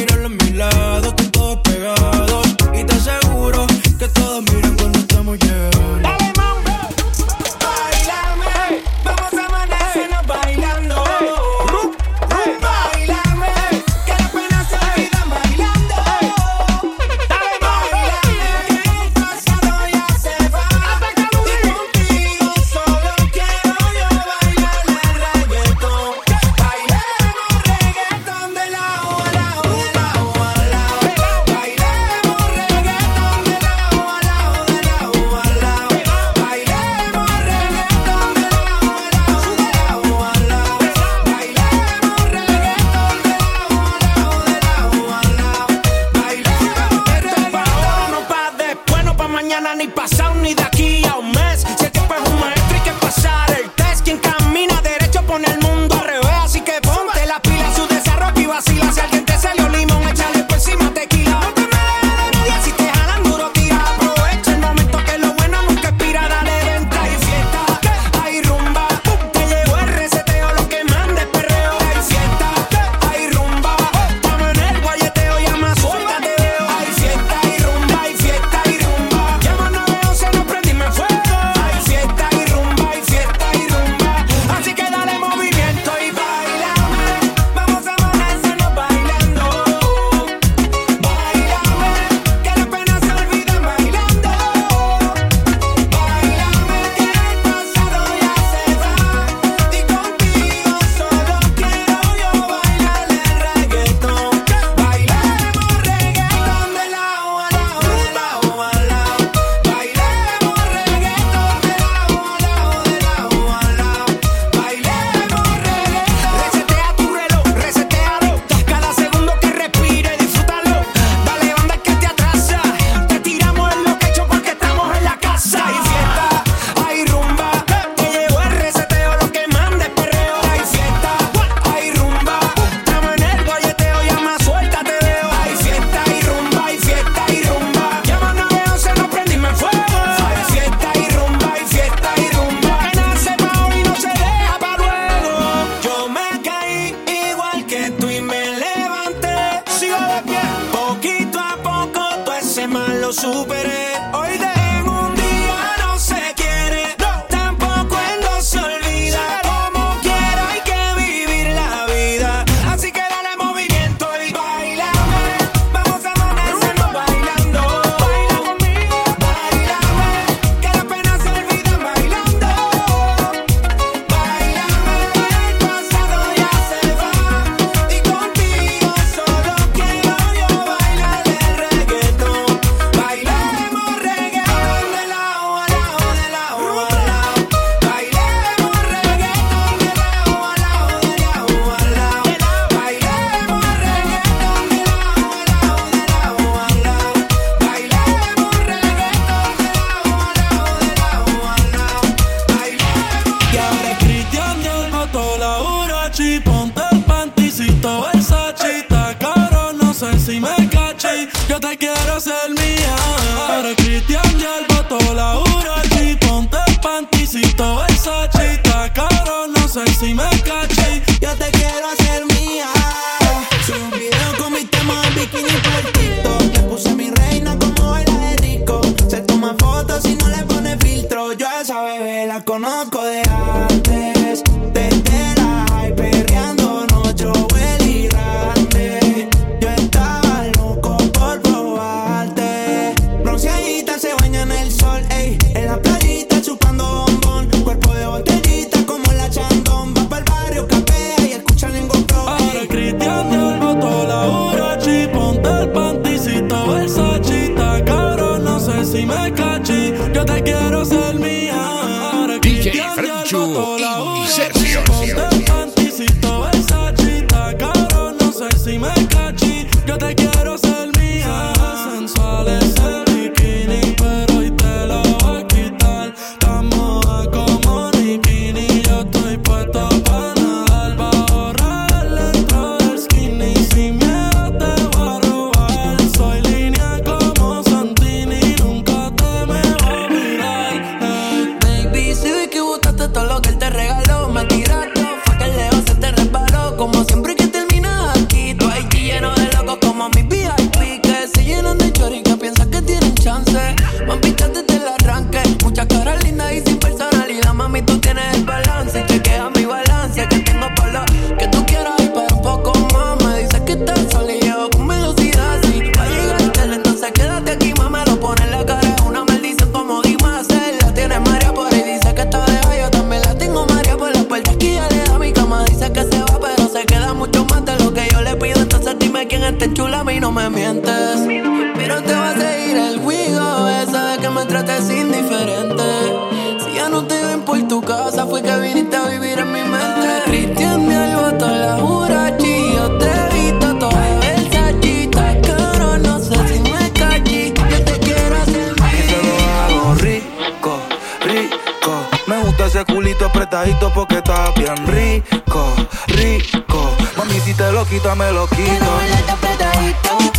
porque 353.94 354.18
está 354.18 354.52
bien 354.52 354.76
rico, 354.86 355.74
rico. 356.08 356.90
Mami, 357.16 357.40
si 357.40 357.54
te 357.54 357.72
lo 357.72 357.84
quita, 357.86 358.14
me 358.14 358.30
lo 358.30 358.46
quito. 358.46 360.37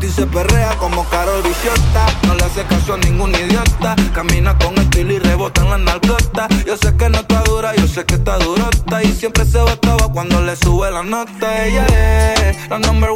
y 0.00 0.08
se 0.08 0.26
perrea 0.26 0.76
como 0.78 1.04
Carol 1.08 1.42
Bichota. 1.42 2.06
No 2.26 2.34
le 2.34 2.44
hace 2.44 2.62
caso 2.64 2.94
a 2.94 2.98
ningún 2.98 3.34
idiota. 3.34 3.96
Camina 4.12 4.56
con 4.58 4.76
estilo 4.76 5.14
y 5.14 5.18
rebota 5.18 5.62
en 5.62 5.70
la 5.70 5.78
narcota. 5.78 6.48
Yo 6.66 6.76
sé 6.76 6.96
que 6.96 7.08
no 7.08 7.18
está 7.18 7.42
dura, 7.44 7.74
yo 7.74 7.86
sé 7.86 8.04
que 8.04 8.14
está 8.14 8.38
durota. 8.38 9.02
Y 9.02 9.12
siempre 9.12 9.44
se 9.44 9.58
botaba 9.58 10.12
cuando 10.12 10.40
le 10.42 10.56
sube 10.56 10.90
la 10.90 11.02
nota. 11.02 11.66
Ella 11.66 11.86
es 11.86 12.68
la 12.68 12.78
number 12.78 13.10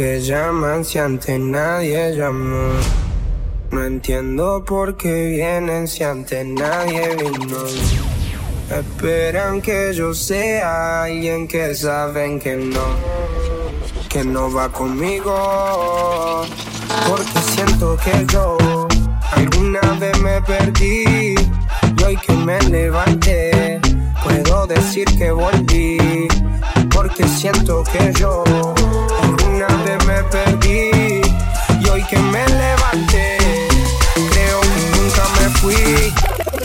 qué 0.00 0.18
llaman 0.18 0.82
si 0.82 0.98
antes 0.98 1.38
nadie 1.38 2.16
llamó. 2.16 2.72
No 3.70 3.84
entiendo 3.84 4.64
por 4.64 4.96
qué 4.96 5.26
vienen 5.26 5.86
si 5.86 6.02
antes 6.02 6.42
nadie 6.46 7.16
vino. 7.16 7.58
Esperan 8.70 9.60
que 9.60 9.92
yo 9.92 10.14
sea 10.14 11.02
alguien 11.02 11.46
que 11.46 11.74
saben 11.74 12.40
que 12.40 12.56
no, 12.56 12.86
que 14.08 14.24
no 14.24 14.50
va 14.50 14.72
conmigo. 14.72 16.46
Porque 17.06 17.38
siento 17.52 17.98
que 18.02 18.24
yo 18.32 18.56
alguna 19.32 19.82
vez 20.00 20.18
me 20.22 20.40
perdí 20.40 21.04
y 21.98 22.02
hoy 22.02 22.16
que 22.16 22.32
me 22.32 22.58
levanté 22.70 23.78
puedo 24.24 24.66
decir 24.66 25.04
que 25.18 25.30
volví. 25.30 26.26
Porque 26.88 27.28
siento 27.28 27.84
que 27.84 28.14
yo 28.18 28.44
perdí 30.30 31.20
y 31.80 31.88
hoy 31.88 32.02
que 32.04 32.18
me 32.18 32.46
levanté 32.46 33.36
creo 34.14 34.60
que 34.60 34.98
nunca 34.98 35.24
me 35.40 35.48
fui. 35.58 36.19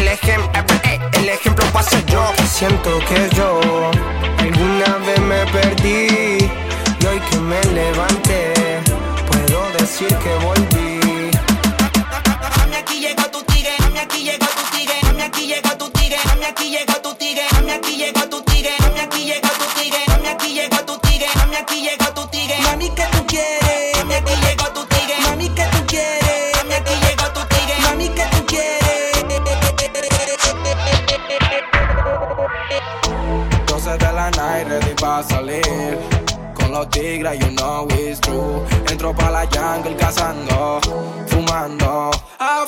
eh, 0.00 0.98
el 1.12 1.28
ejemplo, 1.28 1.64
el 1.66 1.72
pasa 1.72 2.00
yo. 2.06 2.24
Siento 2.50 2.98
que 3.00 3.28
yo 3.36 3.60
alguna 4.38 4.96
vez 5.04 5.20
me 5.20 5.44
perdí. 5.52 6.38
Y 7.00 7.06
hoy 7.06 7.20
que 7.30 7.36
me 7.36 7.62
levanté, 7.64 8.80
puedo 9.28 9.70
decir 9.78 10.08
que 10.08 10.34
volví. 10.46 11.30
Dame 12.56 12.76
aquí 12.76 13.00
llegó 13.00 13.24
tu 13.30 13.42
tigre, 13.42 13.72
dame 13.78 14.00
aquí 14.00 14.24
llegó 14.24 14.46
tu 14.46 14.76
tigre, 14.76 14.94
dame 15.02 15.22
aquí 15.22 15.46
llegó 15.46 15.76
tu 15.76 15.90
tigre, 15.90 16.16
dame 16.24 16.46
aquí 16.46 16.70
llegó 16.70 16.94
tu 17.00 17.14
tigre, 17.14 17.42
dame 17.52 17.72
aquí 17.72 17.96
llegó 17.96 18.20
tu 18.28 18.42
tigre, 18.42 18.70
dame 18.78 19.00
aquí 19.00 19.24
llegó 19.24 19.48
tu 19.48 19.66
tigre, 19.74 19.98
dame 20.06 20.28
aquí 20.28 20.54
llegó 20.54 20.78
tu 20.86 20.98
tigre, 20.98 21.26
dame 21.34 21.56
aquí 21.58 21.82
llegó 21.82 22.14
tu 22.14 22.26
tigre. 22.28 22.56
Mami 22.62 22.90
que 22.90 23.19
pa' 35.00 35.22
salir. 35.22 35.98
Con 36.54 36.70
los 36.72 36.88
tigres, 36.90 37.38
you 37.40 37.50
know 37.52 37.88
it's 37.90 38.20
true. 38.20 38.62
Entro 38.90 39.14
pa' 39.14 39.30
la 39.30 39.46
jungle 39.46 39.96
cazando, 39.96 40.80
fumando 41.26 42.10
a 42.38 42.66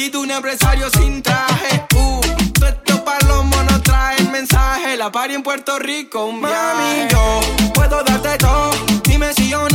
Tito, 0.00 0.20
un 0.20 0.30
empresario 0.30 0.88
sin 0.88 1.22
traje. 1.22 1.84
Uh, 1.94 2.20
todo 2.54 2.68
esto 2.68 3.04
para 3.04 3.22
los 3.26 3.44
monos 3.44 3.82
trae 3.82 4.16
el 4.16 4.30
mensaje. 4.30 4.96
La 4.96 5.12
party 5.12 5.34
en 5.34 5.42
Puerto 5.42 5.78
Rico, 5.78 6.24
un. 6.24 6.40
Mami, 6.40 7.06
yo 7.10 7.40
puedo 7.74 8.02
darte 8.02 8.38
todo. 8.38 8.70
Dime 9.04 9.34
si 9.34 9.52
o 9.52 9.68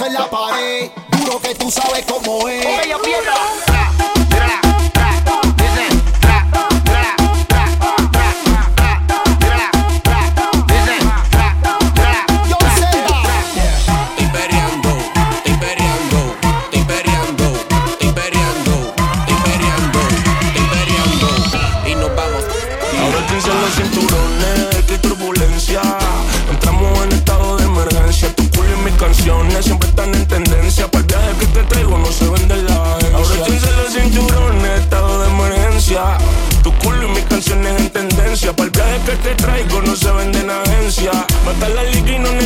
en 0.00 0.12
la 0.12 0.28
pared, 0.28 0.90
duro 1.08 1.40
que 1.40 1.54
tú 1.54 1.70
sabes 1.70 2.04
cómo 2.06 2.48
es. 2.48 2.66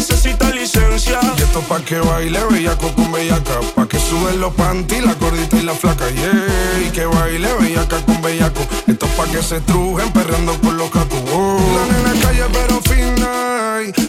Necesita 0.00 0.50
licencia. 0.50 1.20
Y 1.36 1.42
esto 1.42 1.60
pa' 1.60 1.80
que 1.80 1.98
baile 2.00 2.40
bellaco 2.50 2.88
con 2.94 3.12
bellaca. 3.12 3.60
Pa' 3.74 3.86
que 3.86 3.98
suben 3.98 4.40
los 4.40 4.54
panty, 4.54 5.00
la 5.00 5.12
gordita 5.14 5.56
y 5.56 5.62
la 5.62 5.74
flaca. 5.74 6.08
Yeah, 6.08 6.86
y 6.86 6.90
que 6.90 7.04
baile 7.04 7.48
bellaca 7.60 7.98
con 8.06 8.22
bellaco. 8.22 8.62
Esto 8.86 9.06
pa' 9.08 9.26
que 9.26 9.42
se 9.42 9.60
trujen 9.60 10.10
perreando 10.12 10.58
con 10.60 10.78
los 10.78 10.90
cacos. 10.90 11.20
Oh. 11.34 11.58
La 11.76 11.84
nena 11.92 12.12
calle 12.22 12.44
pero 12.50 12.80
fina. 12.80 13.30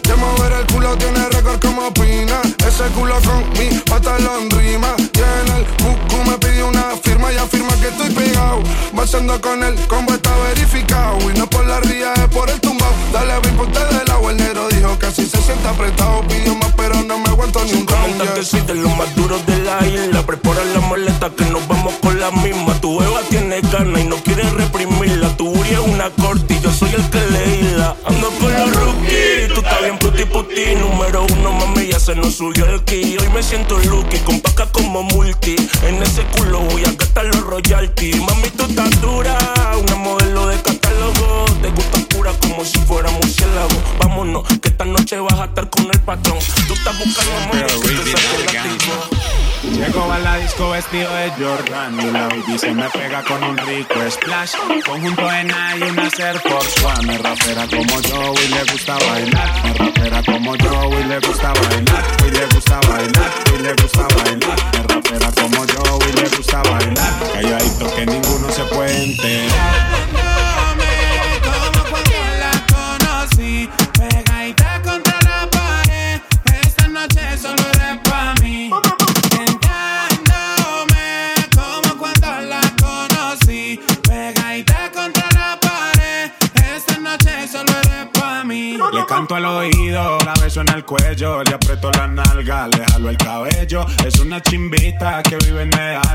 De 0.08 0.16
mover 0.16 0.54
el 0.54 0.66
culo 0.68 0.98
tiene 0.98 1.28
récord 1.30 1.60
como 1.60 1.94
Pina. 1.94 2.42
Ese 2.66 2.86
culo 2.96 3.16
con 3.26 3.50
mi 3.60 3.68
pantalón 3.80 4.50
rima. 4.52 4.96
Y 4.98 5.20
en 5.20 5.58
el 5.58 5.66
cucu 5.76 6.30
me 6.30 6.38
pidió 6.38 6.68
una 6.68 6.96
firma 7.04 7.32
Y 7.32 7.38
afirma 7.38 7.74
que 7.76 7.90
estoy 7.90 8.10
pegado 8.12 8.62
Basando 8.94 9.40
con 9.40 9.64
el 9.64 9.76
combo 9.88 10.14
está 10.14 10.36
verificado 10.38 11.18
Y 11.30 11.38
no 11.38 11.48
por 11.50 11.66
la 11.66 11.80
ría, 11.82 12.14
es 12.14 12.28
por 12.28 12.50
el 12.50 12.60
tumbao. 12.60 12.92
Dale 13.12 13.40
bien 13.42 13.56
ponte 13.56 13.80
del 13.80 14.10
agua, 14.12 14.32
el 14.32 14.38
dijo 14.38 14.98
que 15.00 15.06
así 15.06 15.26
se 15.26 15.41
siente 15.52 15.68
apretado 15.68 16.22
Pidió 16.28 16.56
más 16.56 16.72
pero 16.78 16.96
no 17.04 17.20
me 17.20 17.30
aguanto 17.30 17.64
ni 17.66 17.74
un 17.74 17.88
round 17.88 18.22
yeah. 18.22 18.44
soy 18.44 18.62
de 18.62 18.76
los 18.76 18.96
más 18.98 19.14
duros 19.16 19.46
de 19.46 19.58
la 19.60 19.86
isla. 19.86 20.26
Prepara 20.26 20.64
la 20.66 20.80
maleta 20.82 21.30
que 21.30 21.46
nos 21.46 21.68
vamos 21.68 21.94
con 22.02 22.20
la 22.20 22.32
misma. 22.32 22.74
Tu 22.82 23.00
beba 23.00 23.22
tiene 23.30 23.62
ganas 23.62 24.02
y 24.02 24.06
no 24.06 24.16
quiere 24.18 24.50
reprimirla. 24.50 25.36
Tu 25.38 25.48
Uri 25.48 25.70
es 25.70 25.80
una 25.80 26.10
corte 26.10 26.56
y 26.56 26.60
yo 26.60 26.72
soy 26.72 26.90
el 26.96 27.08
que 27.10 27.20
le 27.20 27.56
hila. 27.58 27.96
Ando 28.06 28.30
con 28.40 28.52
los 28.52 28.76
rookies, 28.76 29.54
tú 29.54 29.62
estás 29.62 29.82
bien 29.82 30.00
puti 30.00 30.26
puti. 30.26 30.76
Número 30.76 31.26
uno, 31.38 31.52
mami, 31.52 31.88
ya 31.88 32.00
se 32.00 32.16
nos 32.16 32.36
subió 32.36 32.66
el 32.66 32.84
ki. 32.84 33.18
Hoy 33.20 33.30
me 33.30 33.44
siento 33.44 33.78
lucky, 33.78 34.18
con 34.20 34.40
paca 34.42 34.66
como 34.72 35.04
multi. 35.04 35.56
En 35.86 36.02
ese 36.02 36.24
culo 36.36 36.62
voy 36.62 36.84
a 36.84 36.92
gastar 36.94 37.26
los 37.26 37.42
royalties. 37.42 38.18
Mami, 38.18 38.50
tú 38.58 38.64
estás 38.64 39.02
dura, 39.02 39.38
una 39.84 39.96
modelo 39.96 40.48
de 40.48 40.58
catálogo. 40.62 41.46
Te 41.62 41.70
gusta 41.70 42.01
como 42.52 42.66
si 42.66 42.80
fuera 42.80 43.10
murciélago. 43.12 43.82
Vámonos, 44.00 44.44
que 44.62 44.70
esta 44.70 44.86
noche 44.86 45.20
vas 45.20 45.40
a 45.40 45.46
estar 45.46 45.70
con 45.70 45.86
el 45.86 46.00
patrón. 46.02 46.38
Tú 46.68 46.74
estás 46.74 46.98
buscando 46.98 47.38
amor, 47.38 47.66
que 47.66 47.90
te 47.90 48.12
saque 48.12 49.12
Llego 49.72 50.12
a 50.12 50.20
la 50.20 50.38
disco 50.38 50.72
vestido 50.72 51.14
de 51.14 51.30
Jordan 51.32 52.00
y 52.02 52.12
la 52.12 52.28
baby 52.28 52.58
se 52.58 52.74
me 52.74 52.90
pega 52.90 53.24
con 53.24 53.44
un 53.44 53.58
rico 53.58 53.94
splash. 54.10 54.54
Conjunto 54.86 55.32
en 55.32 55.50
y 55.50 55.84
una 55.84 56.04
Air 56.04 56.40
Force 56.40 56.86
One. 56.86 57.08
Me 57.08 57.18
rapera 57.18 57.68
como 57.68 58.02
yo 58.02 58.34
y 58.44 58.48
le 58.48 58.72
gusta 58.72 58.98
bailar. 58.98 59.64
Me 59.64 59.74
rapera 59.74 60.24
como 60.24 60.56
yo 60.56 61.00
y 61.00 61.04
le 61.04 61.20
gusta 61.20 61.54
bailar. 61.54 61.61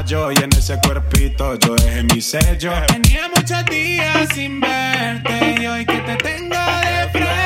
Medallo. 0.07 0.33
Y 0.33 0.37
en 0.43 0.53
ese 0.53 0.79
cuerpito 0.81 1.59
yo 1.59 1.75
dejé 1.77 2.03
mi 2.05 2.21
sello. 2.21 2.73
Tenía 2.87 3.29
muchos 3.35 3.65
días 3.67 4.29
sin 4.35 4.61
verte. 4.61 5.57
Y 5.61 5.67
hoy 5.67 5.85
que 5.85 5.99
te 5.99 6.17
tengo 6.17 6.57
de 6.57 7.09
frente, 7.11 7.46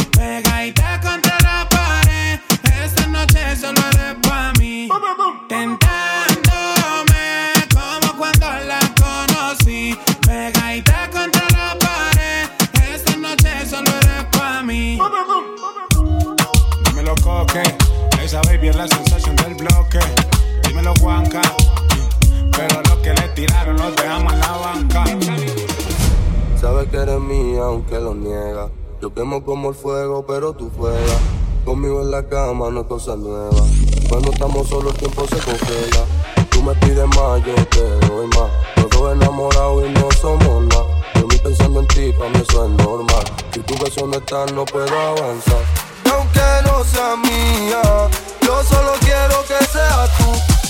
Tiraron 23.41 23.75
los 23.75 23.95
dejamos 23.95 24.33
en 24.33 24.39
la 24.39 24.51
banca. 24.51 25.03
sabes 26.59 26.87
que 26.89 26.97
eres 26.97 27.19
mía, 27.19 27.63
aunque 27.63 27.99
lo 27.99 28.13
niega. 28.13 28.69
Yo 29.01 29.11
quemo 29.15 29.43
como 29.43 29.69
el 29.69 29.75
fuego, 29.75 30.23
pero 30.27 30.53
tú 30.53 30.69
fuegas. 30.69 31.17
Conmigo 31.65 32.01
en 32.01 32.11
la 32.11 32.27
cama 32.27 32.69
no 32.69 32.81
es 32.81 32.87
cosa 32.87 33.15
nueva. 33.15 33.63
Cuando 34.09 34.31
estamos 34.31 34.67
solos 34.67 34.93
el 34.93 34.99
tiempo 34.99 35.25
se 35.27 35.37
congela. 35.37 36.05
Tú 36.51 36.61
me 36.61 36.75
pides 36.75 37.07
más, 37.17 37.43
yo 37.43 37.55
te 37.65 38.05
doy 38.05 38.27
más. 38.27 38.51
Los 38.75 38.89
dos 38.91 39.13
enamorados 39.13 39.85
y 39.87 39.89
no 39.89 40.11
somos 40.21 40.63
nada. 40.65 41.01
Yo 41.15 41.25
me 41.25 41.37
pensando 41.39 41.79
en 41.79 41.87
ti, 41.87 42.13
para 42.19 42.29
mí 42.29 42.43
eso 42.47 42.65
es 42.65 42.71
normal. 42.85 43.23
Si 43.53 43.59
tu 43.61 43.73
beso 43.83 44.05
no 44.05 44.17
está, 44.17 44.45
no 44.53 44.65
puedo 44.65 44.99
avanzar. 44.99 45.63
Aunque 46.13 46.47
no 46.65 46.83
sea 46.83 47.15
mía, 47.15 47.81
yo 48.41 48.63
solo 48.63 48.91
quiero 48.99 49.41
que 49.47 49.65
seas 49.65 50.17
tú. 50.19 50.25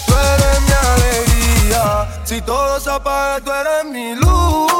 Tú 0.08 0.14
eres 0.14 0.62
mi 0.62 0.72
alegría. 0.72 1.31
Si 2.26 2.42
todo 2.42 2.80
se 2.80 2.90
apaga, 2.90 3.40
tú 3.44 3.52
eres 3.52 3.92
mi 3.92 4.16
luz. 4.16 4.72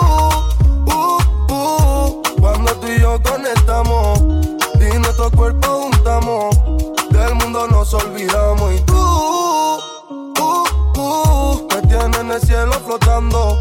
Uh, 0.88 1.20
uh. 1.50 2.22
Cuando 2.40 2.72
tú 2.76 2.88
y 2.88 3.00
yo 3.00 3.22
conectamos 3.22 4.20
y 4.76 4.98
nuestros 4.98 5.32
cuerpos 5.32 5.70
juntamos, 5.70 6.56
del 7.10 7.36
mundo 7.36 7.68
nos 7.68 7.94
olvidamos. 7.94 8.74
Y 8.74 8.80
tú, 8.82 8.94
uh, 8.96 10.40
uh, 10.98 11.68
me 11.74 11.82
tienes 11.88 12.20
en 12.20 12.32
el 12.32 12.42
cielo 12.42 12.74
flotando, 12.86 13.58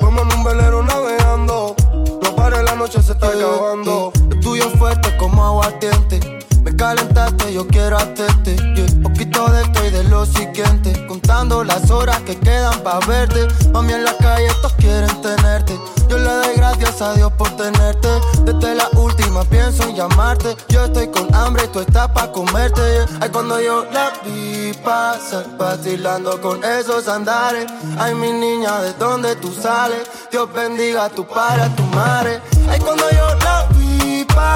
como 0.00 0.22
en 0.22 0.32
un 0.34 0.44
velero 0.44 0.82
navegando. 0.82 1.74
No 2.22 2.36
pare, 2.36 2.62
la 2.62 2.74
noche 2.74 3.02
se 3.02 3.12
está 3.12 3.28
acabando. 3.28 4.12
Lo 4.28 4.40
tuyo 4.40 4.68
fuerte 4.78 5.16
como 5.16 5.44
aguardiente. 5.44 6.41
Me 6.62 6.74
calentaste, 6.76 7.52
yo 7.52 7.66
quiero 7.66 7.96
hacerte. 7.96 8.56
Yeah. 8.56 9.02
Poquito 9.02 9.48
de 9.48 9.62
esto 9.62 9.84
y 9.84 9.90
de 9.90 10.04
lo 10.04 10.24
siguiente. 10.26 11.06
Contando 11.06 11.64
las 11.64 11.90
horas 11.90 12.20
que 12.22 12.38
quedan 12.38 12.80
para 12.82 13.04
verte. 13.06 13.48
Mami, 13.72 13.92
en 13.92 14.04
la 14.04 14.16
calle 14.16 14.48
todos 14.60 14.72
quieren 14.74 15.22
tenerte. 15.22 15.78
Yo 16.08 16.18
le 16.18 16.30
doy 16.30 16.56
gracias 16.56 17.00
a 17.02 17.14
Dios 17.14 17.32
por 17.32 17.50
tenerte. 17.56 18.08
Desde 18.44 18.74
la 18.74 18.88
última 18.96 19.44
pienso 19.44 19.82
en 19.84 19.96
llamarte. 19.96 20.56
Yo 20.68 20.84
estoy 20.84 21.08
con 21.08 21.34
hambre 21.34 21.64
y 21.64 21.68
tú 21.68 21.80
estás 21.80 22.08
pa' 22.10 22.30
comerte. 22.30 22.80
yeah. 22.80 23.18
Ay, 23.20 23.30
cuando 23.30 23.60
yo 23.60 23.84
la 23.92 24.12
vi 24.24 24.72
pasar, 24.84 25.46
vacilando 25.58 26.40
con 26.40 26.62
esos 26.64 27.08
andares. 27.08 27.66
Ay, 27.98 28.14
mi 28.14 28.32
niña, 28.32 28.80
¿de 28.82 28.92
dónde 28.94 29.36
tú 29.36 29.52
sales? 29.52 30.02
Dios 30.30 30.48
bendiga 30.52 31.06
a 31.06 31.08
tu 31.08 31.26
padre, 31.26 31.62
a 31.62 31.74
tu 31.74 31.82
madre. 31.84 32.40
Ay, 32.68 32.78
cuando 32.80 33.10
yo 33.10 33.31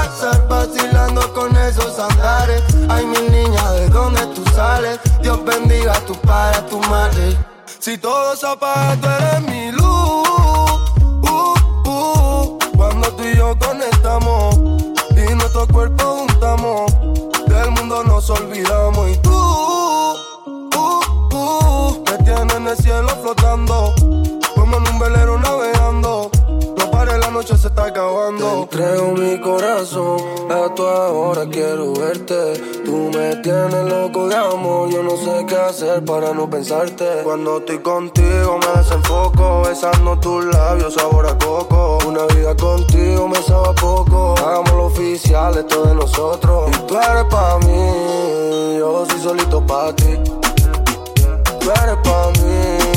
pasar, 0.07 0.47
vacilando 0.49 1.33
con 1.33 1.57
esos 1.57 1.99
andares. 1.99 2.63
Ay, 2.89 3.05
mi 3.07 3.19
niña, 3.29 3.71
¿de 3.73 3.89
dónde 3.89 4.25
tú 4.35 4.45
sales? 4.55 5.01
Dios 5.23 5.45
bendiga 5.45 5.93
a 5.93 6.01
tu 6.01 6.15
padre, 6.15 6.59
a 6.59 6.67
tu 6.67 6.79
madre. 6.81 7.37
Si 7.79 7.97
todo 7.99 8.35
se 8.37 8.47
apaga, 8.47 8.97
tú 9.01 9.09
eres 9.09 9.43
mi 9.43 9.73
luz. 9.73 9.83
Uh, 11.23 11.55
uh. 11.89 12.59
Cuando 12.77 13.09
tú 13.13 13.23
y 13.25 13.37
yo 13.37 13.57
conectamos 13.59 14.57
y 15.11 15.35
nuestros 15.35 15.67
cuerpos 15.69 16.21
juntamos, 16.21 16.93
del 17.47 17.71
mundo 17.73 18.05
nos 18.05 18.31
olvidamos. 18.31 19.11
Y 19.11 19.17
tú, 19.19 19.33
uh, 19.33 20.17
uh, 21.35 22.05
me 22.05 22.17
tienes 22.25 22.55
en 22.55 22.69
el 22.69 22.77
cielo 22.77 23.09
flotando, 23.23 23.95
como 24.55 24.77
en 24.77 24.89
un 24.89 24.99
velero 24.99 25.39
navegando. 25.39 25.76
Noche 27.37 27.59
se 27.59 27.69
está 27.69 27.85
acabando. 27.85 28.67
Te 28.71 28.79
entrego 28.79 29.13
mi 29.13 29.39
corazón, 29.39 30.19
a 30.51 30.75
tu 30.75 30.83
ahora 30.87 31.45
quiero 31.47 31.93
verte. 31.93 32.55
Tú 32.83 33.11
me 33.13 33.37
tienes 33.43 33.85
loco 33.85 34.27
de 34.27 34.37
amor, 34.37 34.89
yo 34.89 35.03
no 35.03 35.19
sé 35.19 35.45
qué 35.47 35.55
hacer 35.55 36.03
para 36.07 36.33
no 36.33 36.49
pensarte. 36.49 37.05
Cuando 37.25 37.59
estoy 37.59 37.81
contigo 37.81 38.59
me 38.59 38.81
desenfoco, 38.81 39.65
besando 39.69 40.19
tus 40.19 40.47
labios, 40.47 40.95
sabor 40.95 41.27
a 41.27 41.37
coco. 41.37 41.99
Una 42.07 42.25
vida 42.35 42.57
contigo 42.57 43.29
me 43.29 43.43
sabe 43.43 43.69
a 43.69 43.75
poco. 43.75 44.35
Hagámoslo 44.39 44.87
oficial, 44.87 45.59
esto 45.59 45.85
de 45.85 45.95
nosotros. 45.95 46.71
Y 46.71 46.87
tú 46.87 46.95
eres 46.97 47.25
pa' 47.29 47.59
mí, 47.59 48.79
yo 48.79 49.05
soy 49.11 49.21
solito 49.21 49.61
pa' 49.67 49.95
ti. 49.95 50.19
Tú 51.61 51.71
eres 51.71 51.99
pa' 52.03 52.31
mí, 52.31 52.96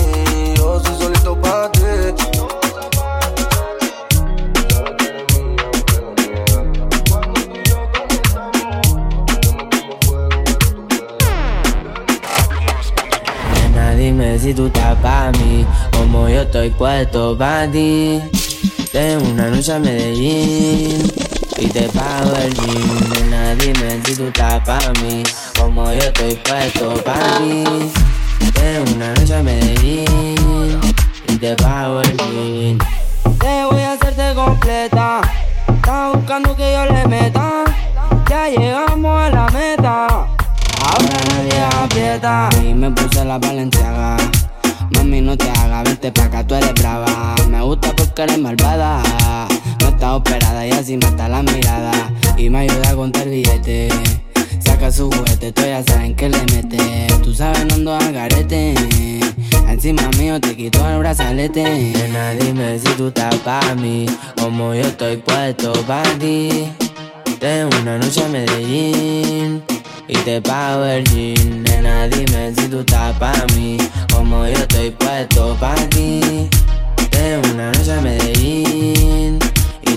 si 14.39 14.53
tú 14.53 14.67
estás 14.67 14.95
pa' 14.99 15.31
mí, 15.33 15.65
como 15.91 16.29
yo 16.29 16.41
estoy 16.41 16.69
puesto 16.69 17.37
pa' 17.37 17.67
ti. 17.67 18.21
Tengo 18.91 19.29
una 19.31 19.49
noche 19.49 19.73
a 19.73 19.79
Medellín 19.79 21.11
y 21.57 21.67
te 21.67 21.89
pago 21.89 22.35
el 22.37 22.53
jean. 22.53 23.09
Nena, 23.09 23.55
dime 23.55 23.99
si 24.05 24.15
tú 24.15 24.27
estás 24.27 24.61
pa' 24.65 24.93
mí, 25.01 25.23
como 25.59 25.91
yo 25.91 25.99
estoy 25.99 26.35
puesto 26.35 26.93
pa' 27.03 27.37
ti. 27.39 27.63
Tengo 28.53 28.95
una 28.95 29.13
noche 29.13 29.35
a 29.35 29.43
Medellín 29.43 30.79
y 31.27 31.35
te 31.37 31.55
pago 31.55 32.01
el 32.01 32.17
jean. 32.17 32.77
Te 33.39 33.65
voy 33.65 33.81
a 33.81 33.93
hacerte 33.93 34.33
completa. 34.35 35.21
Estás 35.67 36.13
buscando 36.13 36.55
que 36.55 36.73
yo 36.73 36.85
le 36.85 37.07
meta. 37.07 37.65
Ya 38.29 38.47
llegamos 38.47 39.21
a 39.21 39.29
la 39.29 39.47
meta. 39.49 40.38
Aprieta. 41.61 42.49
Y 42.63 42.73
me 42.73 42.91
puse 42.91 43.23
la 43.25 43.37
valenciaga. 43.37 44.17
Mami, 44.95 45.21
no 45.21 45.37
te 45.37 45.49
hagas, 45.49 45.83
vente 45.83 46.11
pa' 46.11 46.25
acá, 46.25 46.45
tú 46.45 46.55
eres 46.55 46.73
brava. 46.73 47.35
Me 47.49 47.61
gusta 47.61 47.93
porque 47.95 48.23
eres 48.23 48.39
malvada. 48.39 49.01
No 49.81 49.89
está 49.89 50.15
operada 50.15 50.65
y 50.65 50.71
así 50.71 50.97
mata 50.97 51.27
la 51.29 51.43
mirada. 51.43 51.91
Y 52.37 52.49
me 52.49 52.59
ayuda 52.59 52.89
a 52.89 52.95
contar 52.95 53.27
billete. 53.27 53.89
Saca 54.59 54.91
su 54.91 55.09
juguete, 55.11 55.51
tú 55.51 55.61
ya 55.61 55.83
saben 55.83 56.15
que 56.15 56.29
le 56.29 56.39
mete. 56.53 57.07
Tú 57.23 57.33
sabes, 57.33 57.65
no 57.65 57.75
ando 57.75 57.95
al 57.95 58.13
garete. 58.13 58.73
Encima 59.67 60.09
mío 60.17 60.39
te 60.39 60.55
quito 60.55 60.87
el 60.89 60.99
brazalete. 60.99 61.63
Nena, 61.63 62.31
dime 62.31 62.79
si 62.79 62.89
tú 62.93 63.07
estás 63.07 63.35
pa' 63.35 63.75
mí, 63.75 64.05
como 64.39 64.73
yo 64.73 64.81
estoy 64.81 65.17
puesto 65.17 65.73
pa' 65.85 66.03
ti. 66.19 66.71
Tengo 67.39 67.69
una 67.81 67.97
noche 67.97 68.23
a 68.23 68.27
Medellín 68.27 69.63
y 70.09 70.17
te 70.17 70.41
pago 70.41 70.83
el 70.85 71.03
jean. 71.05 71.63
Nena, 71.63 72.07
dime 72.07 72.53
si 72.55 72.67
tú 72.67 72.79
estás 72.79 73.17
pa' 73.17 73.45
mí, 73.55 73.77
como 74.11 74.45
yo 74.45 74.53
estoy 74.53 74.89
puesto 74.91 75.55
pa' 75.59 75.75
ti. 75.89 76.49
Tengo 77.11 77.53
una 77.53 77.71
noche 77.71 77.93
a 77.93 78.01
Medellín 78.01 79.39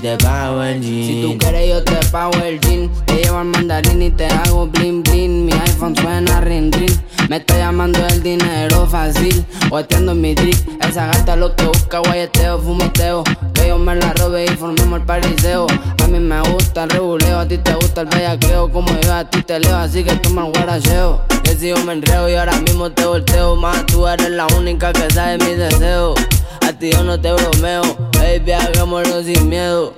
te 0.03 0.19
pago 0.19 0.63
el 0.65 0.81
jean. 0.83 1.07
Si 1.07 1.23
tú 1.23 1.39
quieres 1.39 1.69
yo 1.69 1.85
te 1.85 2.07
pago 2.09 2.37
el 2.45 2.61
jean. 2.61 2.91
Te 3.07 3.23
llevo 3.23 3.39
al 3.39 3.47
mandarín 3.47 4.03
y 4.03 4.11
te 4.11 4.27
hago 4.27 4.67
bling 4.67 5.03
bling. 5.05 5.47
Mi 5.47 5.53
iPhone 5.53 5.95
suena 5.97 6.41
ring 6.41 6.73
ring 6.75 6.91
Me 7.29 7.37
está 7.37 7.57
llamando 7.57 8.05
el 8.09 8.21
dinero 8.21 8.87
fácil. 8.89 9.45
Guateando 9.71 10.13
en 10.13 10.21
mi 10.21 10.35
drip 10.35 10.57
Esa 10.81 11.07
gata 11.07 11.37
lo 11.37 11.55
que 11.55 11.65
busca 11.65 12.01
guayeteo, 12.01 12.59
fumeteo 12.59 13.23
Que 13.55 13.69
yo 13.69 13.79
me 13.79 13.95
la 13.95 14.13
robe 14.15 14.45
y 14.45 14.49
formemos 14.49 15.01
el 15.01 15.07
pariseo. 15.07 15.67
A 16.03 16.09
mí 16.09 16.19
me 16.19 16.41
gusta 16.41 16.85
el 16.85 16.91
rebuleo 16.91 17.39
A 17.39 17.47
ti 17.47 17.59
te 17.59 17.73
gusta 17.75 18.01
el 18.01 18.09
bellaqueo. 18.09 18.71
Como 18.73 18.89
yo 19.01 19.15
a 19.15 19.31
ti 19.31 19.43
te 19.43 19.61
leo 19.61 19.77
Así 19.77 20.03
que 20.03 20.15
toma 20.17 20.47
el 20.47 20.53
guaracheo 20.53 21.23
si 21.63 21.69
yo 21.69 21.77
me 21.85 21.93
enreo 21.93 22.29
y 22.29 22.35
ahora 22.35 22.59
mismo 22.59 22.91
te 22.91 23.07
volteo. 23.07 23.55
Más 23.55 23.87
tú 23.87 24.05
eres 24.09 24.31
la 24.31 24.49
única 24.59 24.93
que 24.93 25.09
sabe 25.11 25.39
mis 25.39 25.57
deseos. 25.57 26.19
A 26.67 26.73
ti 26.73 26.91
yo 26.91 27.05
no 27.05 27.21
te 27.21 27.33
bromeo. 27.33 27.83
Baby, 28.15 28.51
hagámoslo 28.51 29.23
sin 29.23 29.49
miedo. 29.49 29.95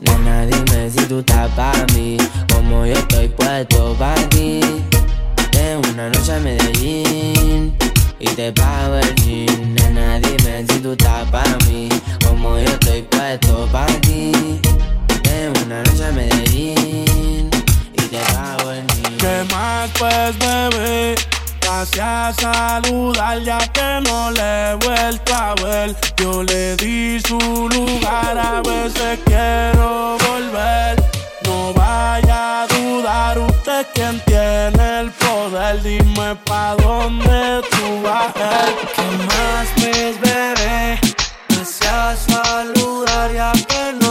Nena, 0.00 0.46
dime 0.46 0.90
si 0.90 1.04
tú 1.04 1.18
estás 1.18 1.50
pa' 1.50 1.84
mí, 1.94 2.16
como 2.50 2.86
yo 2.86 2.94
estoy 2.94 3.28
puesto 3.28 3.94
pa' 3.98 4.14
ti. 4.30 4.60
Tengo 5.50 5.82
una 5.92 6.08
noche 6.08 6.32
a 6.32 6.40
Medellín. 6.40 7.76
Y 8.18 8.28
te 8.28 8.50
pago 8.52 8.96
el 8.96 9.14
jean. 9.16 9.74
Nena, 9.74 10.18
dime 10.18 10.64
si 10.66 10.78
tú 10.78 10.92
estás 10.92 11.28
pa' 11.30 11.58
mí, 11.68 11.90
como 12.26 12.56
yo 12.56 12.64
estoy 12.64 13.02
puesto 13.02 13.68
pa' 13.70 13.84
ti. 14.00 14.32
Tengo 15.22 15.60
una 15.66 15.82
noche 15.82 16.06
a 16.06 16.12
Medellín 16.12 17.51
¿Qué 18.12 19.46
más 19.50 19.90
pues, 19.98 20.38
bebé? 20.38 21.14
Pasé 21.66 22.02
a 22.02 22.30
saludar 22.38 23.40
ya 23.42 23.58
que 23.68 24.00
no 24.06 24.30
le 24.30 24.42
he 24.42 24.74
vuelto 24.74 25.34
a 25.34 25.54
ver. 25.54 25.96
Yo 26.18 26.42
le 26.42 26.76
di 26.76 27.18
su 27.20 27.38
lugar, 27.38 28.36
a 28.36 28.60
veces 28.60 29.18
quiero 29.24 30.18
volver. 30.28 31.02
No 31.46 31.72
vaya 31.72 32.64
a 32.64 32.66
dudar, 32.66 33.38
usted 33.38 33.86
quien 33.94 34.20
tiene 34.26 35.00
el 35.00 35.10
poder. 35.12 35.82
Dime 35.82 36.36
pa' 36.44 36.76
dónde 36.82 37.62
tú 37.70 38.02
vas. 38.02 38.34
¿Qué 38.94 39.08
más 39.24 39.68
pues, 39.76 40.20
bebé? 40.20 41.00
Pasé 41.48 41.88
a 41.88 42.14
saludar 42.14 43.32
ya 43.32 43.52
que 43.52 43.92
no 43.94 44.01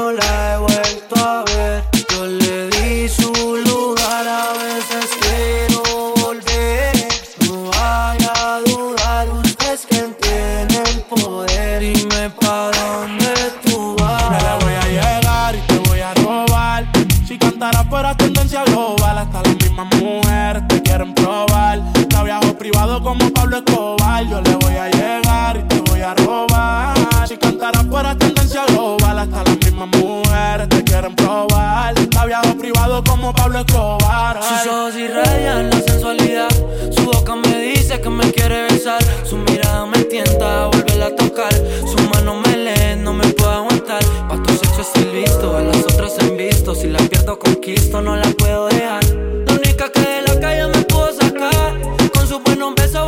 irradia 35.06 35.64
la 35.64 35.82
sensualidad. 35.82 36.50
Su 36.92 37.04
boca 37.06 37.36
me 37.36 37.60
dice 37.60 38.00
que 38.00 38.10
me 38.10 38.32
quiere 38.32 38.64
besar. 38.64 39.02
Su 39.24 39.38
mirada 39.38 39.86
me 39.86 40.04
tienta 40.04 40.64
a 40.64 40.68
volverla 40.68 41.08
a 41.08 41.16
tocar. 41.16 41.54
Su 41.86 41.98
mano 42.10 42.36
me 42.36 42.58
lee, 42.58 42.96
no 42.98 43.14
me 43.14 43.28
puedo 43.30 43.52
aguantar. 43.52 44.04
Pa' 44.30 44.42
tu 44.44 44.54
sexo 44.54 44.82
estoy 44.82 45.06
listo, 45.22 45.58
a 45.58 45.62
las 45.62 45.84
otras 45.84 46.16
he 46.20 46.30
visto. 46.32 46.76
Si 46.76 46.88
la 46.88 47.00
pierdo, 47.00 47.40
conquisto, 47.40 48.02
no 48.02 48.16
la 48.16 48.30
puedo 48.32 48.68
dejar. 48.68 49.04
La 49.48 49.54
única 49.54 49.92
que 49.92 50.02
de 50.02 50.22
la 50.28 50.40
calle 50.40 50.68
me 50.68 50.82
puedo 50.84 51.12
sacar. 51.14 51.80
Con 52.14 52.28
su 52.28 52.40
buenos 52.40 52.76
besos, 52.76 53.02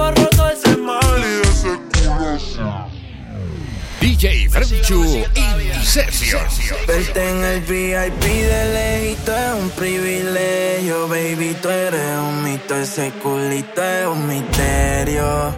DJ 4.24 4.48
Frenchu 4.48 5.04
y 5.04 5.26
Verte 6.88 7.30
en 7.30 7.44
el 7.44 7.60
VIP 7.60 8.22
de 8.22 8.74
lejito 8.74 9.36
es 9.36 9.62
un 9.62 9.70
privilegio, 9.72 11.10
baby. 11.10 11.58
Tú 11.62 11.68
eres 11.68 12.20
un 12.20 12.42
mito, 12.42 12.74
ese 12.74 13.12
culito 13.22 13.84
es 13.84 14.08
un 14.08 14.26
misterio. 14.26 15.54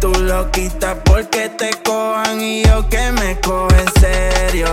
Tú 0.00 0.12
lo 0.20 0.48
quitas 0.52 0.96
porque 1.04 1.48
te 1.48 1.70
cojan 1.84 2.40
y 2.40 2.62
yo 2.62 2.88
que 2.88 3.10
me 3.10 3.40
cojo 3.40 3.66
en 3.80 4.00
serio. 4.00 4.72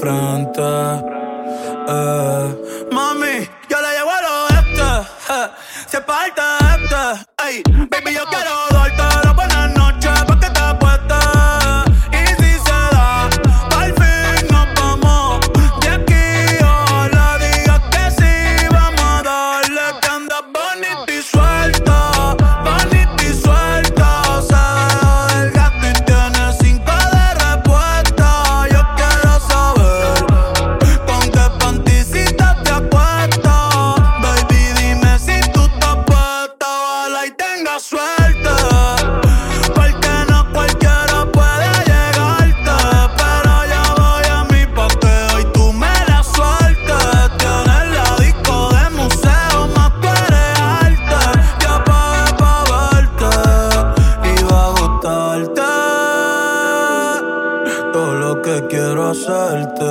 sofrendo 0.00 0.49
Quiero 58.70 59.12
suerte. 59.12 59.82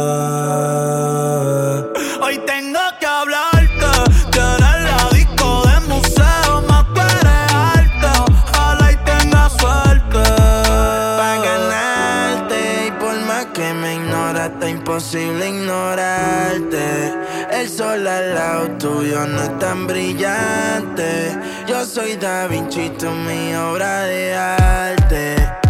Hoy 2.21 2.37
tengo 2.47 2.79
que 2.97 3.05
hablarte, 3.05 3.67
tú. 3.77 4.31
Que 4.31 4.39
ahora 4.39 5.09
disco 5.11 5.63
de 5.67 5.79
museo 5.81 6.61
más 6.65 6.85
para 6.95 7.73
alto. 7.73 8.25
Hola 8.57 8.91
y 8.93 8.95
tengo 9.03 9.49
suerte. 9.49 10.23
Para 11.17 11.41
ganarte. 11.43 12.87
Y 12.87 12.91
por 12.91 13.19
más 13.25 13.47
que 13.47 13.73
me 13.73 13.95
ignoras, 13.95 14.49
está 14.51 14.69
imposible 14.69 15.49
ignorarte. 15.49 17.13
El 17.51 17.67
sol 17.67 18.07
al 18.07 18.33
lado 18.33 18.69
tuyo 18.77 19.27
no 19.27 19.43
es 19.43 19.59
tan 19.59 19.87
brillante. 19.87 21.37
Yo 21.67 21.85
soy 21.85 22.15
Da 22.15 22.47
Vinci 22.47 22.83
y 22.83 22.89
tú, 22.91 23.11
mi 23.11 23.53
obra 23.55 24.03
de 24.03 24.35
arte. 24.37 25.68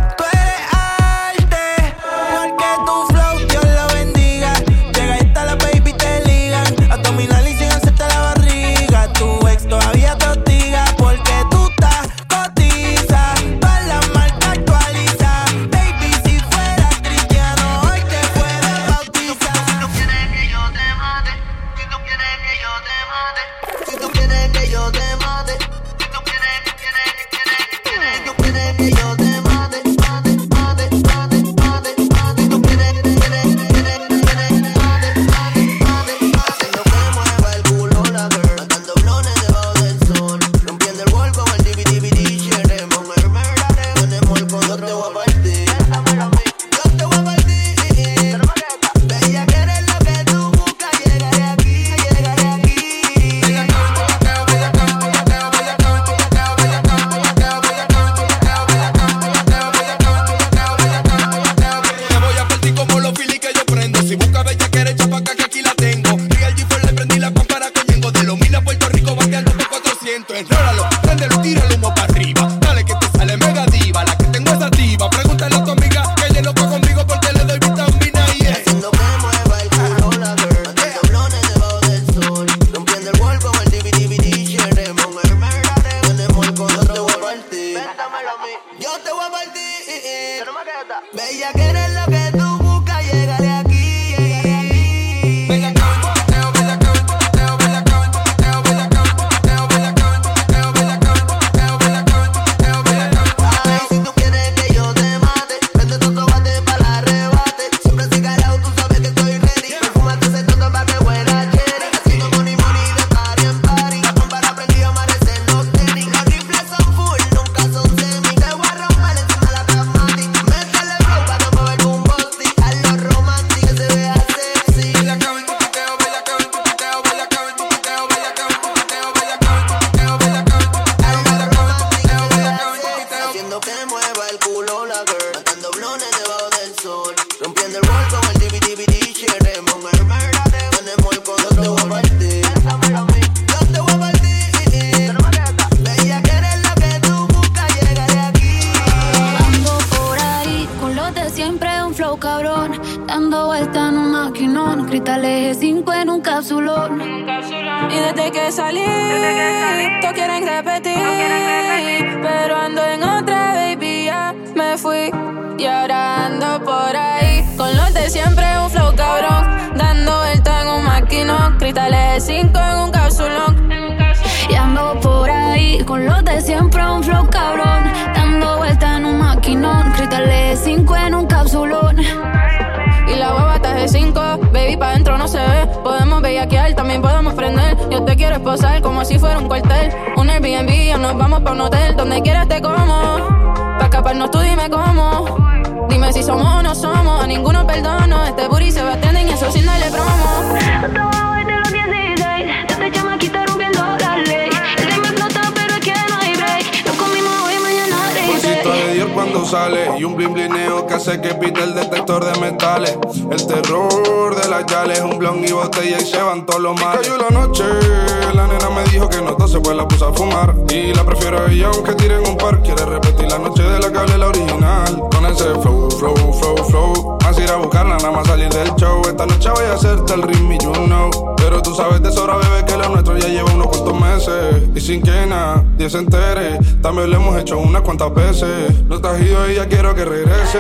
También 237.00 237.12
lo 237.12 237.30
hemos 237.30 237.42
hecho 237.42 237.58
unas 237.60 237.82
cuantas 237.82 238.14
veces. 238.14 238.84
No 238.84 238.96
estás 238.96 239.22
ido 239.22 239.50
y 239.50 239.56
ya 239.56 239.68
quiero 239.68 239.96
que 239.96 240.04
regrese. 240.04 240.60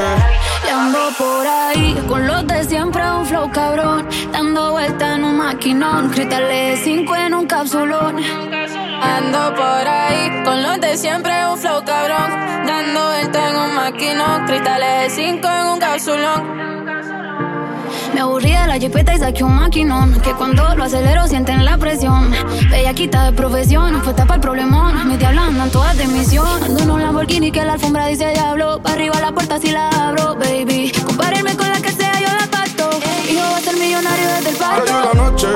Ando 0.71 0.99
por 1.17 1.45
ahí 1.45 2.01
con 2.07 2.25
los 2.25 2.47
de 2.47 2.63
siempre, 2.63 3.01
un 3.11 3.25
flow 3.25 3.51
cabrón. 3.51 4.07
Dando 4.31 4.71
vuelta 4.71 5.15
en 5.15 5.25
un 5.25 5.37
maquinón. 5.37 6.09
Cristales 6.09 6.79
5 6.83 7.15
en 7.15 7.33
un 7.33 7.45
capsulón. 7.45 8.15
Ando 9.01 9.55
por 9.55 9.87
ahí 9.87 10.43
con 10.45 10.63
los 10.63 10.79
de 10.79 10.95
siempre, 10.95 11.33
un 11.45 11.57
flow 11.57 11.83
cabrón. 11.83 12.31
Dando 12.65 13.07
vuelta 13.07 13.49
en 13.49 13.55
un 13.57 13.75
maquinón. 13.75 14.45
Cristales 14.45 15.13
5 15.13 15.47
en 15.47 15.67
un 15.67 15.79
capsulón. 15.79 16.78
Me 18.19 18.23
aburrí 18.23 18.51
de 18.51 18.67
la 18.67 18.77
jipeta 18.77 19.15
y 19.15 19.17
saqué 19.17 19.45
un 19.45 19.55
maquinón 19.55 20.19
Que 20.19 20.33
cuando 20.33 20.75
lo 20.75 20.83
acelero 20.83 21.25
sienten 21.25 21.63
la 21.63 21.77
presión 21.77 22.29
Bellaquita 22.69 23.23
de 23.23 23.31
profesión, 23.31 24.01
fue 24.03 24.13
tapa 24.13 24.35
el 24.35 24.41
problemón 24.41 25.07
Mi 25.07 25.15
diabla 25.15 25.45
andan 25.45 25.71
todas 25.71 25.97
de 25.97 26.05
misión 26.05 26.45
Ando 26.61 26.83
en 26.83 26.91
un 26.91 27.01
Lamborghini 27.01 27.49
que 27.49 27.63
la 27.63 27.73
alfombra 27.75 28.07
dice 28.07 28.29
diablo 28.33 28.81
Pa' 28.83 28.91
arriba 28.91 29.21
la 29.21 29.31
puerta 29.31 29.57
si 29.57 29.71
la 29.71 29.87
abro, 29.87 30.35
baby 30.35 30.91
Compárenme 31.05 31.55
con 31.55 31.69
la 31.69 31.79
que 31.79 31.93
sea, 31.93 32.11
yo 32.19 32.27
la 32.27 32.45
pacto 32.51 32.89
Y 33.29 33.35
yo 33.35 33.41
voy 33.41 33.53
a 33.53 33.61
ser 33.61 33.77
millonario 33.77 34.27
desde 34.27 34.49
el 34.49 34.55
parto 34.57 34.93
la 35.13 35.13
noche, 35.13 35.47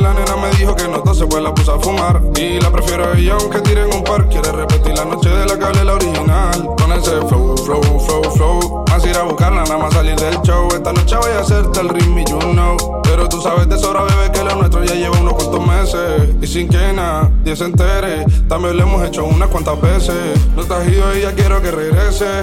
la 0.00 0.12
nena 0.12 0.36
me 0.38 0.50
dijo 0.58 0.74
que 0.74 0.88
no 0.88 1.02
se 1.14 1.26
pues 1.26 1.42
la 1.42 1.54
puse 1.54 1.70
a 1.70 1.78
fumar. 1.78 2.20
Y 2.36 2.58
la 2.60 2.70
prefiero 2.70 3.10
a 3.10 3.18
ella 3.18 3.36
aunque 3.38 3.60
tiren 3.60 3.92
un 3.92 4.02
par. 4.02 4.28
Quiere 4.28 4.50
repetir 4.50 4.96
la 4.96 5.04
noche 5.04 5.28
de 5.28 5.46
la 5.46 5.58
cable, 5.58 5.84
la 5.84 5.94
original. 5.94 6.68
Con 6.78 6.92
ese 6.92 7.20
flow, 7.28 7.56
flow, 7.56 7.82
flow, 8.00 8.22
flow. 8.32 8.84
Más 8.88 9.04
ir 9.06 9.16
a 9.16 9.22
buscarla, 9.22 9.62
nada 9.64 9.78
más 9.78 9.92
salir 9.92 10.16
del 10.16 10.40
show. 10.42 10.68
Esta 10.92 11.04
noche 11.04 11.16
voy 11.16 11.30
a 11.30 11.40
hacerte 11.40 11.80
el 11.80 11.88
ritmo, 11.88 12.18
you 12.18 12.38
know. 12.52 12.76
Pero 13.02 13.26
tú 13.26 13.40
sabes 13.40 13.66
de 13.66 13.78
sobra, 13.78 14.02
bebé, 14.02 14.30
que 14.30 14.44
lo 14.44 14.56
nuestro 14.56 14.84
ya 14.84 14.94
lleva 14.94 15.18
unos 15.18 15.34
cuantos 15.34 15.66
meses. 15.66 16.28
Y 16.42 16.46
sin 16.46 16.68
que 16.68 16.92
nadie 16.92 17.56
se 17.56 17.64
entere, 17.64 18.26
también 18.46 18.76
lo 18.76 18.82
hemos 18.82 19.02
hecho 19.06 19.24
unas 19.24 19.48
cuantas 19.48 19.80
veces. 19.80 20.38
No 20.54 20.62
estás 20.62 20.86
ido 20.86 21.16
y 21.16 21.22
ya 21.22 21.32
quiero 21.32 21.62
que 21.62 21.70
regrese 21.70 22.42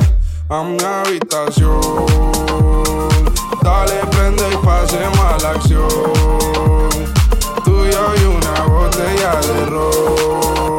a 0.49 0.63
mi 0.63 0.77
habitación. 0.83 1.79
Dale, 3.61 3.93
prende 4.09 4.43
y 4.51 4.65
pasemos 4.65 5.19
a 5.19 5.49
acción. 5.51 5.87
Tú 7.63 7.85
y 7.85 7.91
yo 7.91 8.13
y 8.15 8.23
una 8.25 8.63
botella 8.63 9.35
de 9.41 9.65
ron. 9.67 10.78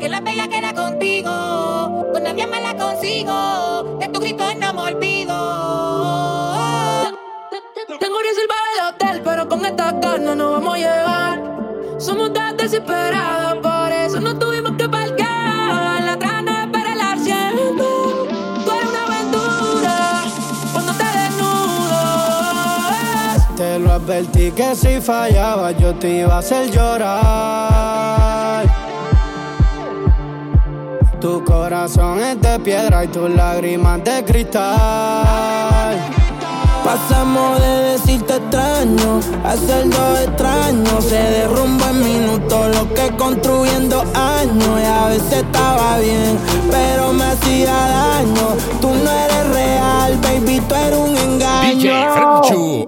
Que 0.00 0.08
la 0.08 0.20
bella 0.20 0.48
queda 0.48 0.74
contigo, 0.74 2.08
con 2.12 2.22
nadie 2.22 2.46
más 2.46 2.62
la 2.62 2.74
consigo. 2.74 3.98
De 4.00 4.08
tu 4.08 4.18
grito 4.18 4.44
no 4.54 4.72
me 4.72 4.80
olvido. 4.80 5.34
Tengo 8.00 8.18
reservado 8.22 8.62
el 8.74 8.80
hotel, 8.88 9.20
pero 9.22 9.46
con 9.46 9.66
esta 9.66 10.00
carne 10.00 10.34
no 10.34 10.52
vamos 10.52 10.74
a 10.74 10.78
llegar. 10.78 11.38
Somos 11.98 12.32
tan 12.32 12.56
desesperadas, 12.56 13.56
por 13.56 13.92
eso 13.92 14.20
no 14.20 14.38
tuvimos 14.38 14.72
que 14.78 14.88
parquear. 14.88 16.02
La 16.02 16.18
trana 16.18 16.66
para 16.72 16.94
el 16.94 17.00
asiento. 17.00 18.26
Tú 18.64 18.70
eres 18.72 18.88
una 18.88 19.04
aventura 19.04 20.22
cuando 20.72 20.92
te 20.94 21.04
desnudas. 21.20 22.64
Te 23.54 23.78
lo 23.78 23.92
advertí 23.92 24.50
que 24.52 24.74
si 24.74 24.98
fallaba 25.02 25.72
yo 25.72 25.94
te 25.94 26.20
iba 26.20 26.36
a 26.36 26.38
hacer 26.38 26.70
llorar. 26.70 28.39
Tu 31.20 31.44
corazón 31.44 32.18
es 32.18 32.40
de 32.40 32.58
piedra 32.60 33.04
y 33.04 33.08
tus 33.08 33.28
lágrimas 33.28 34.02
de 34.04 34.24
cristal. 34.24 35.98
Pasamos 36.82 37.60
de 37.60 37.68
decirte 37.92 38.36
extraño 38.36 39.20
a 39.44 39.54
ser 39.54 39.90
dos 39.90 40.20
extraños. 40.20 41.04
Se 41.04 41.16
derrumba 41.16 41.90
en 41.90 42.02
minutos 42.02 42.74
lo 42.74 42.94
que 42.94 43.14
construyendo 43.18 44.00
años. 44.14 44.80
Y 44.80 44.84
a 44.86 45.08
veces 45.08 45.44
estaba 45.44 45.98
bien, 45.98 46.38
pero 46.70 47.12
me 47.12 47.24
hacía 47.24 47.74
daño. 47.74 48.56
Tú 48.80 48.88
no 48.88 49.10
eres 49.10 49.48
real, 49.52 50.18
baby, 50.22 50.60
tú 50.66 50.74
eres 50.74 50.98
un 50.98 51.18
engaño. 51.18 51.76
DJ 51.76 52.08
Franchu, 52.14 52.86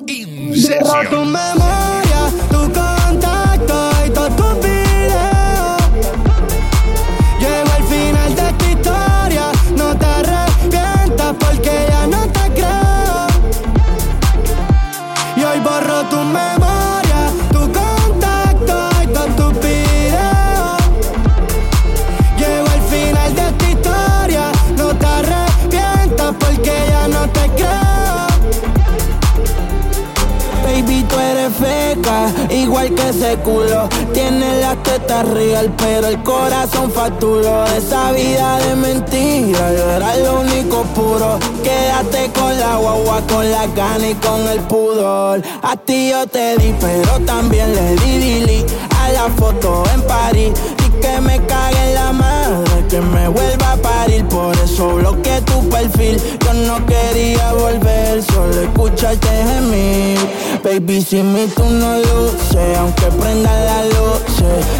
igual 32.72 32.94
que 32.94 33.08
ese 33.10 33.36
culo. 33.44 33.88
Tienes 34.14 34.60
las 34.60 34.82
tetas 34.82 35.28
real, 35.28 35.70
pero 35.76 36.08
el 36.08 36.22
corazón 36.22 36.90
facturó. 36.90 37.64
Esa 37.66 38.12
vida 38.12 38.58
de 38.60 38.74
mentira, 38.74 39.72
yo 39.76 39.90
era 39.90 40.16
lo 40.16 40.40
único 40.40 40.82
puro. 40.94 41.38
Quédate 41.62 42.30
con 42.32 42.58
la 42.58 42.76
guagua, 42.76 43.20
con 43.28 43.50
la 43.50 43.66
gana 43.66 44.08
y 44.08 44.14
con 44.14 44.40
el 44.48 44.60
pudor. 44.60 45.42
A 45.62 45.76
ti 45.76 46.10
yo 46.10 46.26
te 46.26 46.56
di, 46.56 46.74
pero 46.80 47.20
también 47.26 47.74
le 47.74 47.94
di 47.96 48.18
Lili 48.18 48.64
a 48.98 49.12
la 49.12 49.28
foto 49.36 49.84
en 49.94 50.02
París. 50.02 50.52
Y 50.86 51.00
que 51.00 51.20
me 51.20 51.44
cague 51.44 51.94
la 51.94 52.12
madre, 52.12 52.71
que 52.92 53.00
me 53.00 53.26
vuelva 53.26 53.72
a 53.72 53.76
parir. 53.76 54.22
Por 54.28 54.54
eso 54.56 54.96
bloqueé 54.96 55.40
tu 55.42 55.66
perfil. 55.70 56.20
Yo 56.44 56.52
no 56.68 56.84
quería 56.84 57.52
volver, 57.54 58.22
solo 58.22 58.60
escucharte 58.60 59.28
gemir. 59.28 60.18
Baby, 60.62 61.00
si 61.00 61.22
mi 61.22 61.46
tú 61.46 61.64
no 61.64 61.96
luces, 61.96 62.78
aunque 62.78 63.06
prenda 63.18 63.50
la 63.64 63.84
luz, 63.84 64.22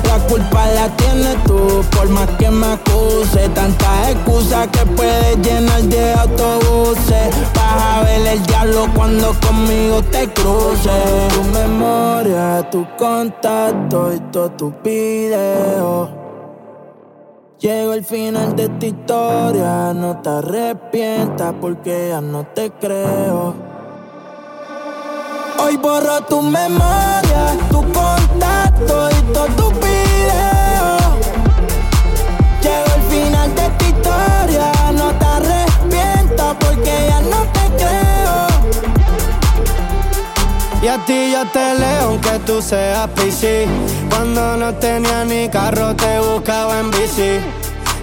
la 0.05 0.19
culpa 0.29 0.67
la 0.75 0.89
tienes 0.97 1.43
tú, 1.45 1.83
por 1.97 2.09
más 2.11 2.29
que 2.39 2.51
me 2.51 2.67
acuse. 2.67 3.49
Tantas 3.55 4.11
excusas 4.11 4.69
que 4.69 4.85
puedes 4.95 5.39
llenar 5.39 5.83
de 5.85 6.13
autobuses. 6.13 7.29
Vas 7.55 7.83
a 7.83 8.03
ver 8.03 8.27
el 8.27 8.43
diablo 8.43 8.89
cuando 8.95 9.35
conmigo 9.41 10.03
te 10.11 10.29
cruces. 10.35 11.29
Tu 11.33 11.43
memoria, 11.59 12.69
tu 12.71 12.87
contacto 12.99 14.13
y 14.13 14.21
todo 14.31 14.51
tu 14.51 14.75
video. 14.85 16.22
Llegó 17.63 17.93
el 17.93 18.05
final 18.05 18.57
de 18.57 18.65
esta 18.65 18.87
historia, 18.87 19.95
no 19.95 20.21
te 20.21 20.29
arrepientas 20.31 21.55
porque 21.61 22.09
ya 22.09 22.21
no 22.21 22.43
te 22.43 22.73
creo. 22.73 23.55
Hoy 25.61 25.77
borro 25.77 26.23
tu 26.23 26.43
memoria, 26.43 27.57
tu 27.71 27.81
contacto 27.93 29.11
y 29.11 29.33
todo 29.33 29.47
tu 29.47 29.71
video. 29.79 30.02
Y 40.83 40.89
a 40.89 40.99
ti 41.05 41.31
yo 41.33 41.47
te 41.53 41.79
leo 41.79 42.09
aunque 42.09 42.41
tú 42.45 42.61
seas 42.61 43.09
PC. 43.11 43.69
Cuando 44.11 44.57
no 44.57 44.75
tenía 44.75 45.25
ni 45.25 45.49
carro 45.49 45.95
te 45.95 46.19
buscaba 46.19 46.81
en 46.81 46.91
bici. 46.91 47.39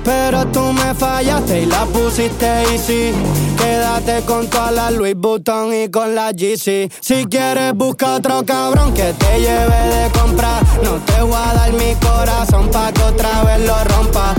Pero 0.06 0.48
tú 0.48 0.62
me 0.72 0.94
fallaste 0.96 1.64
y 1.64 1.66
la 1.66 1.86
pusiste 1.86 2.48
easy. 2.72 3.12
Quédate 3.58 4.22
con 4.26 4.48
toda 4.48 4.72
la 4.72 4.92
Louis 4.92 5.14
Vuitton 5.14 5.74
y 5.74 5.90
con 5.90 6.16
la 6.16 6.32
GC. 6.32 6.90
Si 7.02 7.26
quieres 7.26 7.74
busca 7.76 8.16
otro 8.16 8.46
cabrón 8.46 8.94
que 8.94 9.14
te 9.14 9.40
lleve 9.42 9.82
de 9.96 10.10
comprar. 10.18 10.64
No 10.82 10.94
te 11.06 11.22
voy 11.22 11.36
a 11.36 11.54
dar 11.54 11.74
mi 11.74 11.94
corazón 11.96 12.70
pa' 12.72 12.94
que 12.94 13.04
otra 13.04 13.44
vez 13.44 13.60
lo 13.68 13.76
rompa. 13.84 14.34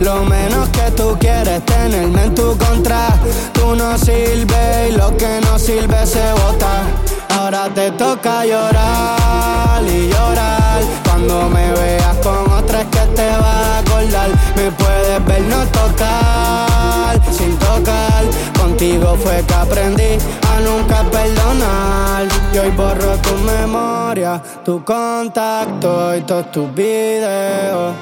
Lo 0.00 0.24
menos 0.24 0.68
que 0.70 0.90
tú 0.92 1.14
quieres 1.20 1.62
tenerme 1.66 2.24
en 2.24 2.34
tu 2.34 2.56
contra. 2.56 3.08
Tú 3.52 3.76
no 3.76 3.98
sirves 3.98 4.90
y 4.90 4.96
lo 4.96 5.14
que 5.18 5.40
no 5.42 5.58
sirve 5.58 6.06
se 6.06 6.32
bota. 6.32 7.05
Ahora 7.30 7.68
te 7.74 7.90
toca 7.92 8.44
llorar 8.44 9.82
y 9.86 10.08
llorar. 10.08 10.82
Cuando 11.04 11.48
me 11.48 11.72
veas 11.72 12.16
con 12.22 12.50
otra 12.50 12.82
es 12.82 12.86
que 12.86 13.06
te 13.14 13.28
vas 13.28 13.66
a 13.66 13.78
acordar. 13.78 14.30
Me 14.56 14.70
puedes 14.70 15.24
ver 15.26 15.42
no 15.42 15.64
tocar, 15.66 17.20
sin 17.32 17.56
tocar. 17.58 18.24
Contigo 18.58 19.16
fue 19.22 19.42
que 19.46 19.54
aprendí 19.54 20.18
a 20.50 20.60
nunca 20.60 21.02
perdonar. 21.10 22.26
Y 22.52 22.58
hoy 22.58 22.70
borro 22.70 23.16
tu 23.18 23.34
memoria, 23.38 24.42
tu 24.64 24.84
contacto 24.84 26.16
y 26.16 26.20
todos 26.22 26.50
tus 26.50 26.74
videos. 26.74 27.94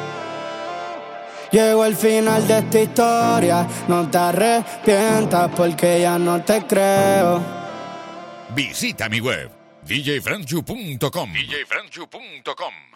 Llegó 1.50 1.84
el 1.84 1.94
final 1.94 2.48
de 2.48 2.58
esta 2.58 2.80
historia, 2.80 3.66
no 3.86 4.08
te 4.08 4.18
arrepientas 4.18 5.50
porque 5.56 6.00
ya 6.00 6.18
no 6.18 6.40
te 6.42 6.66
creo. 6.66 7.63
Visita 8.54 9.08
mi 9.08 9.18
web 9.18 9.50
djfranchu.com 9.82 11.32
djfranchu.com 11.32 12.93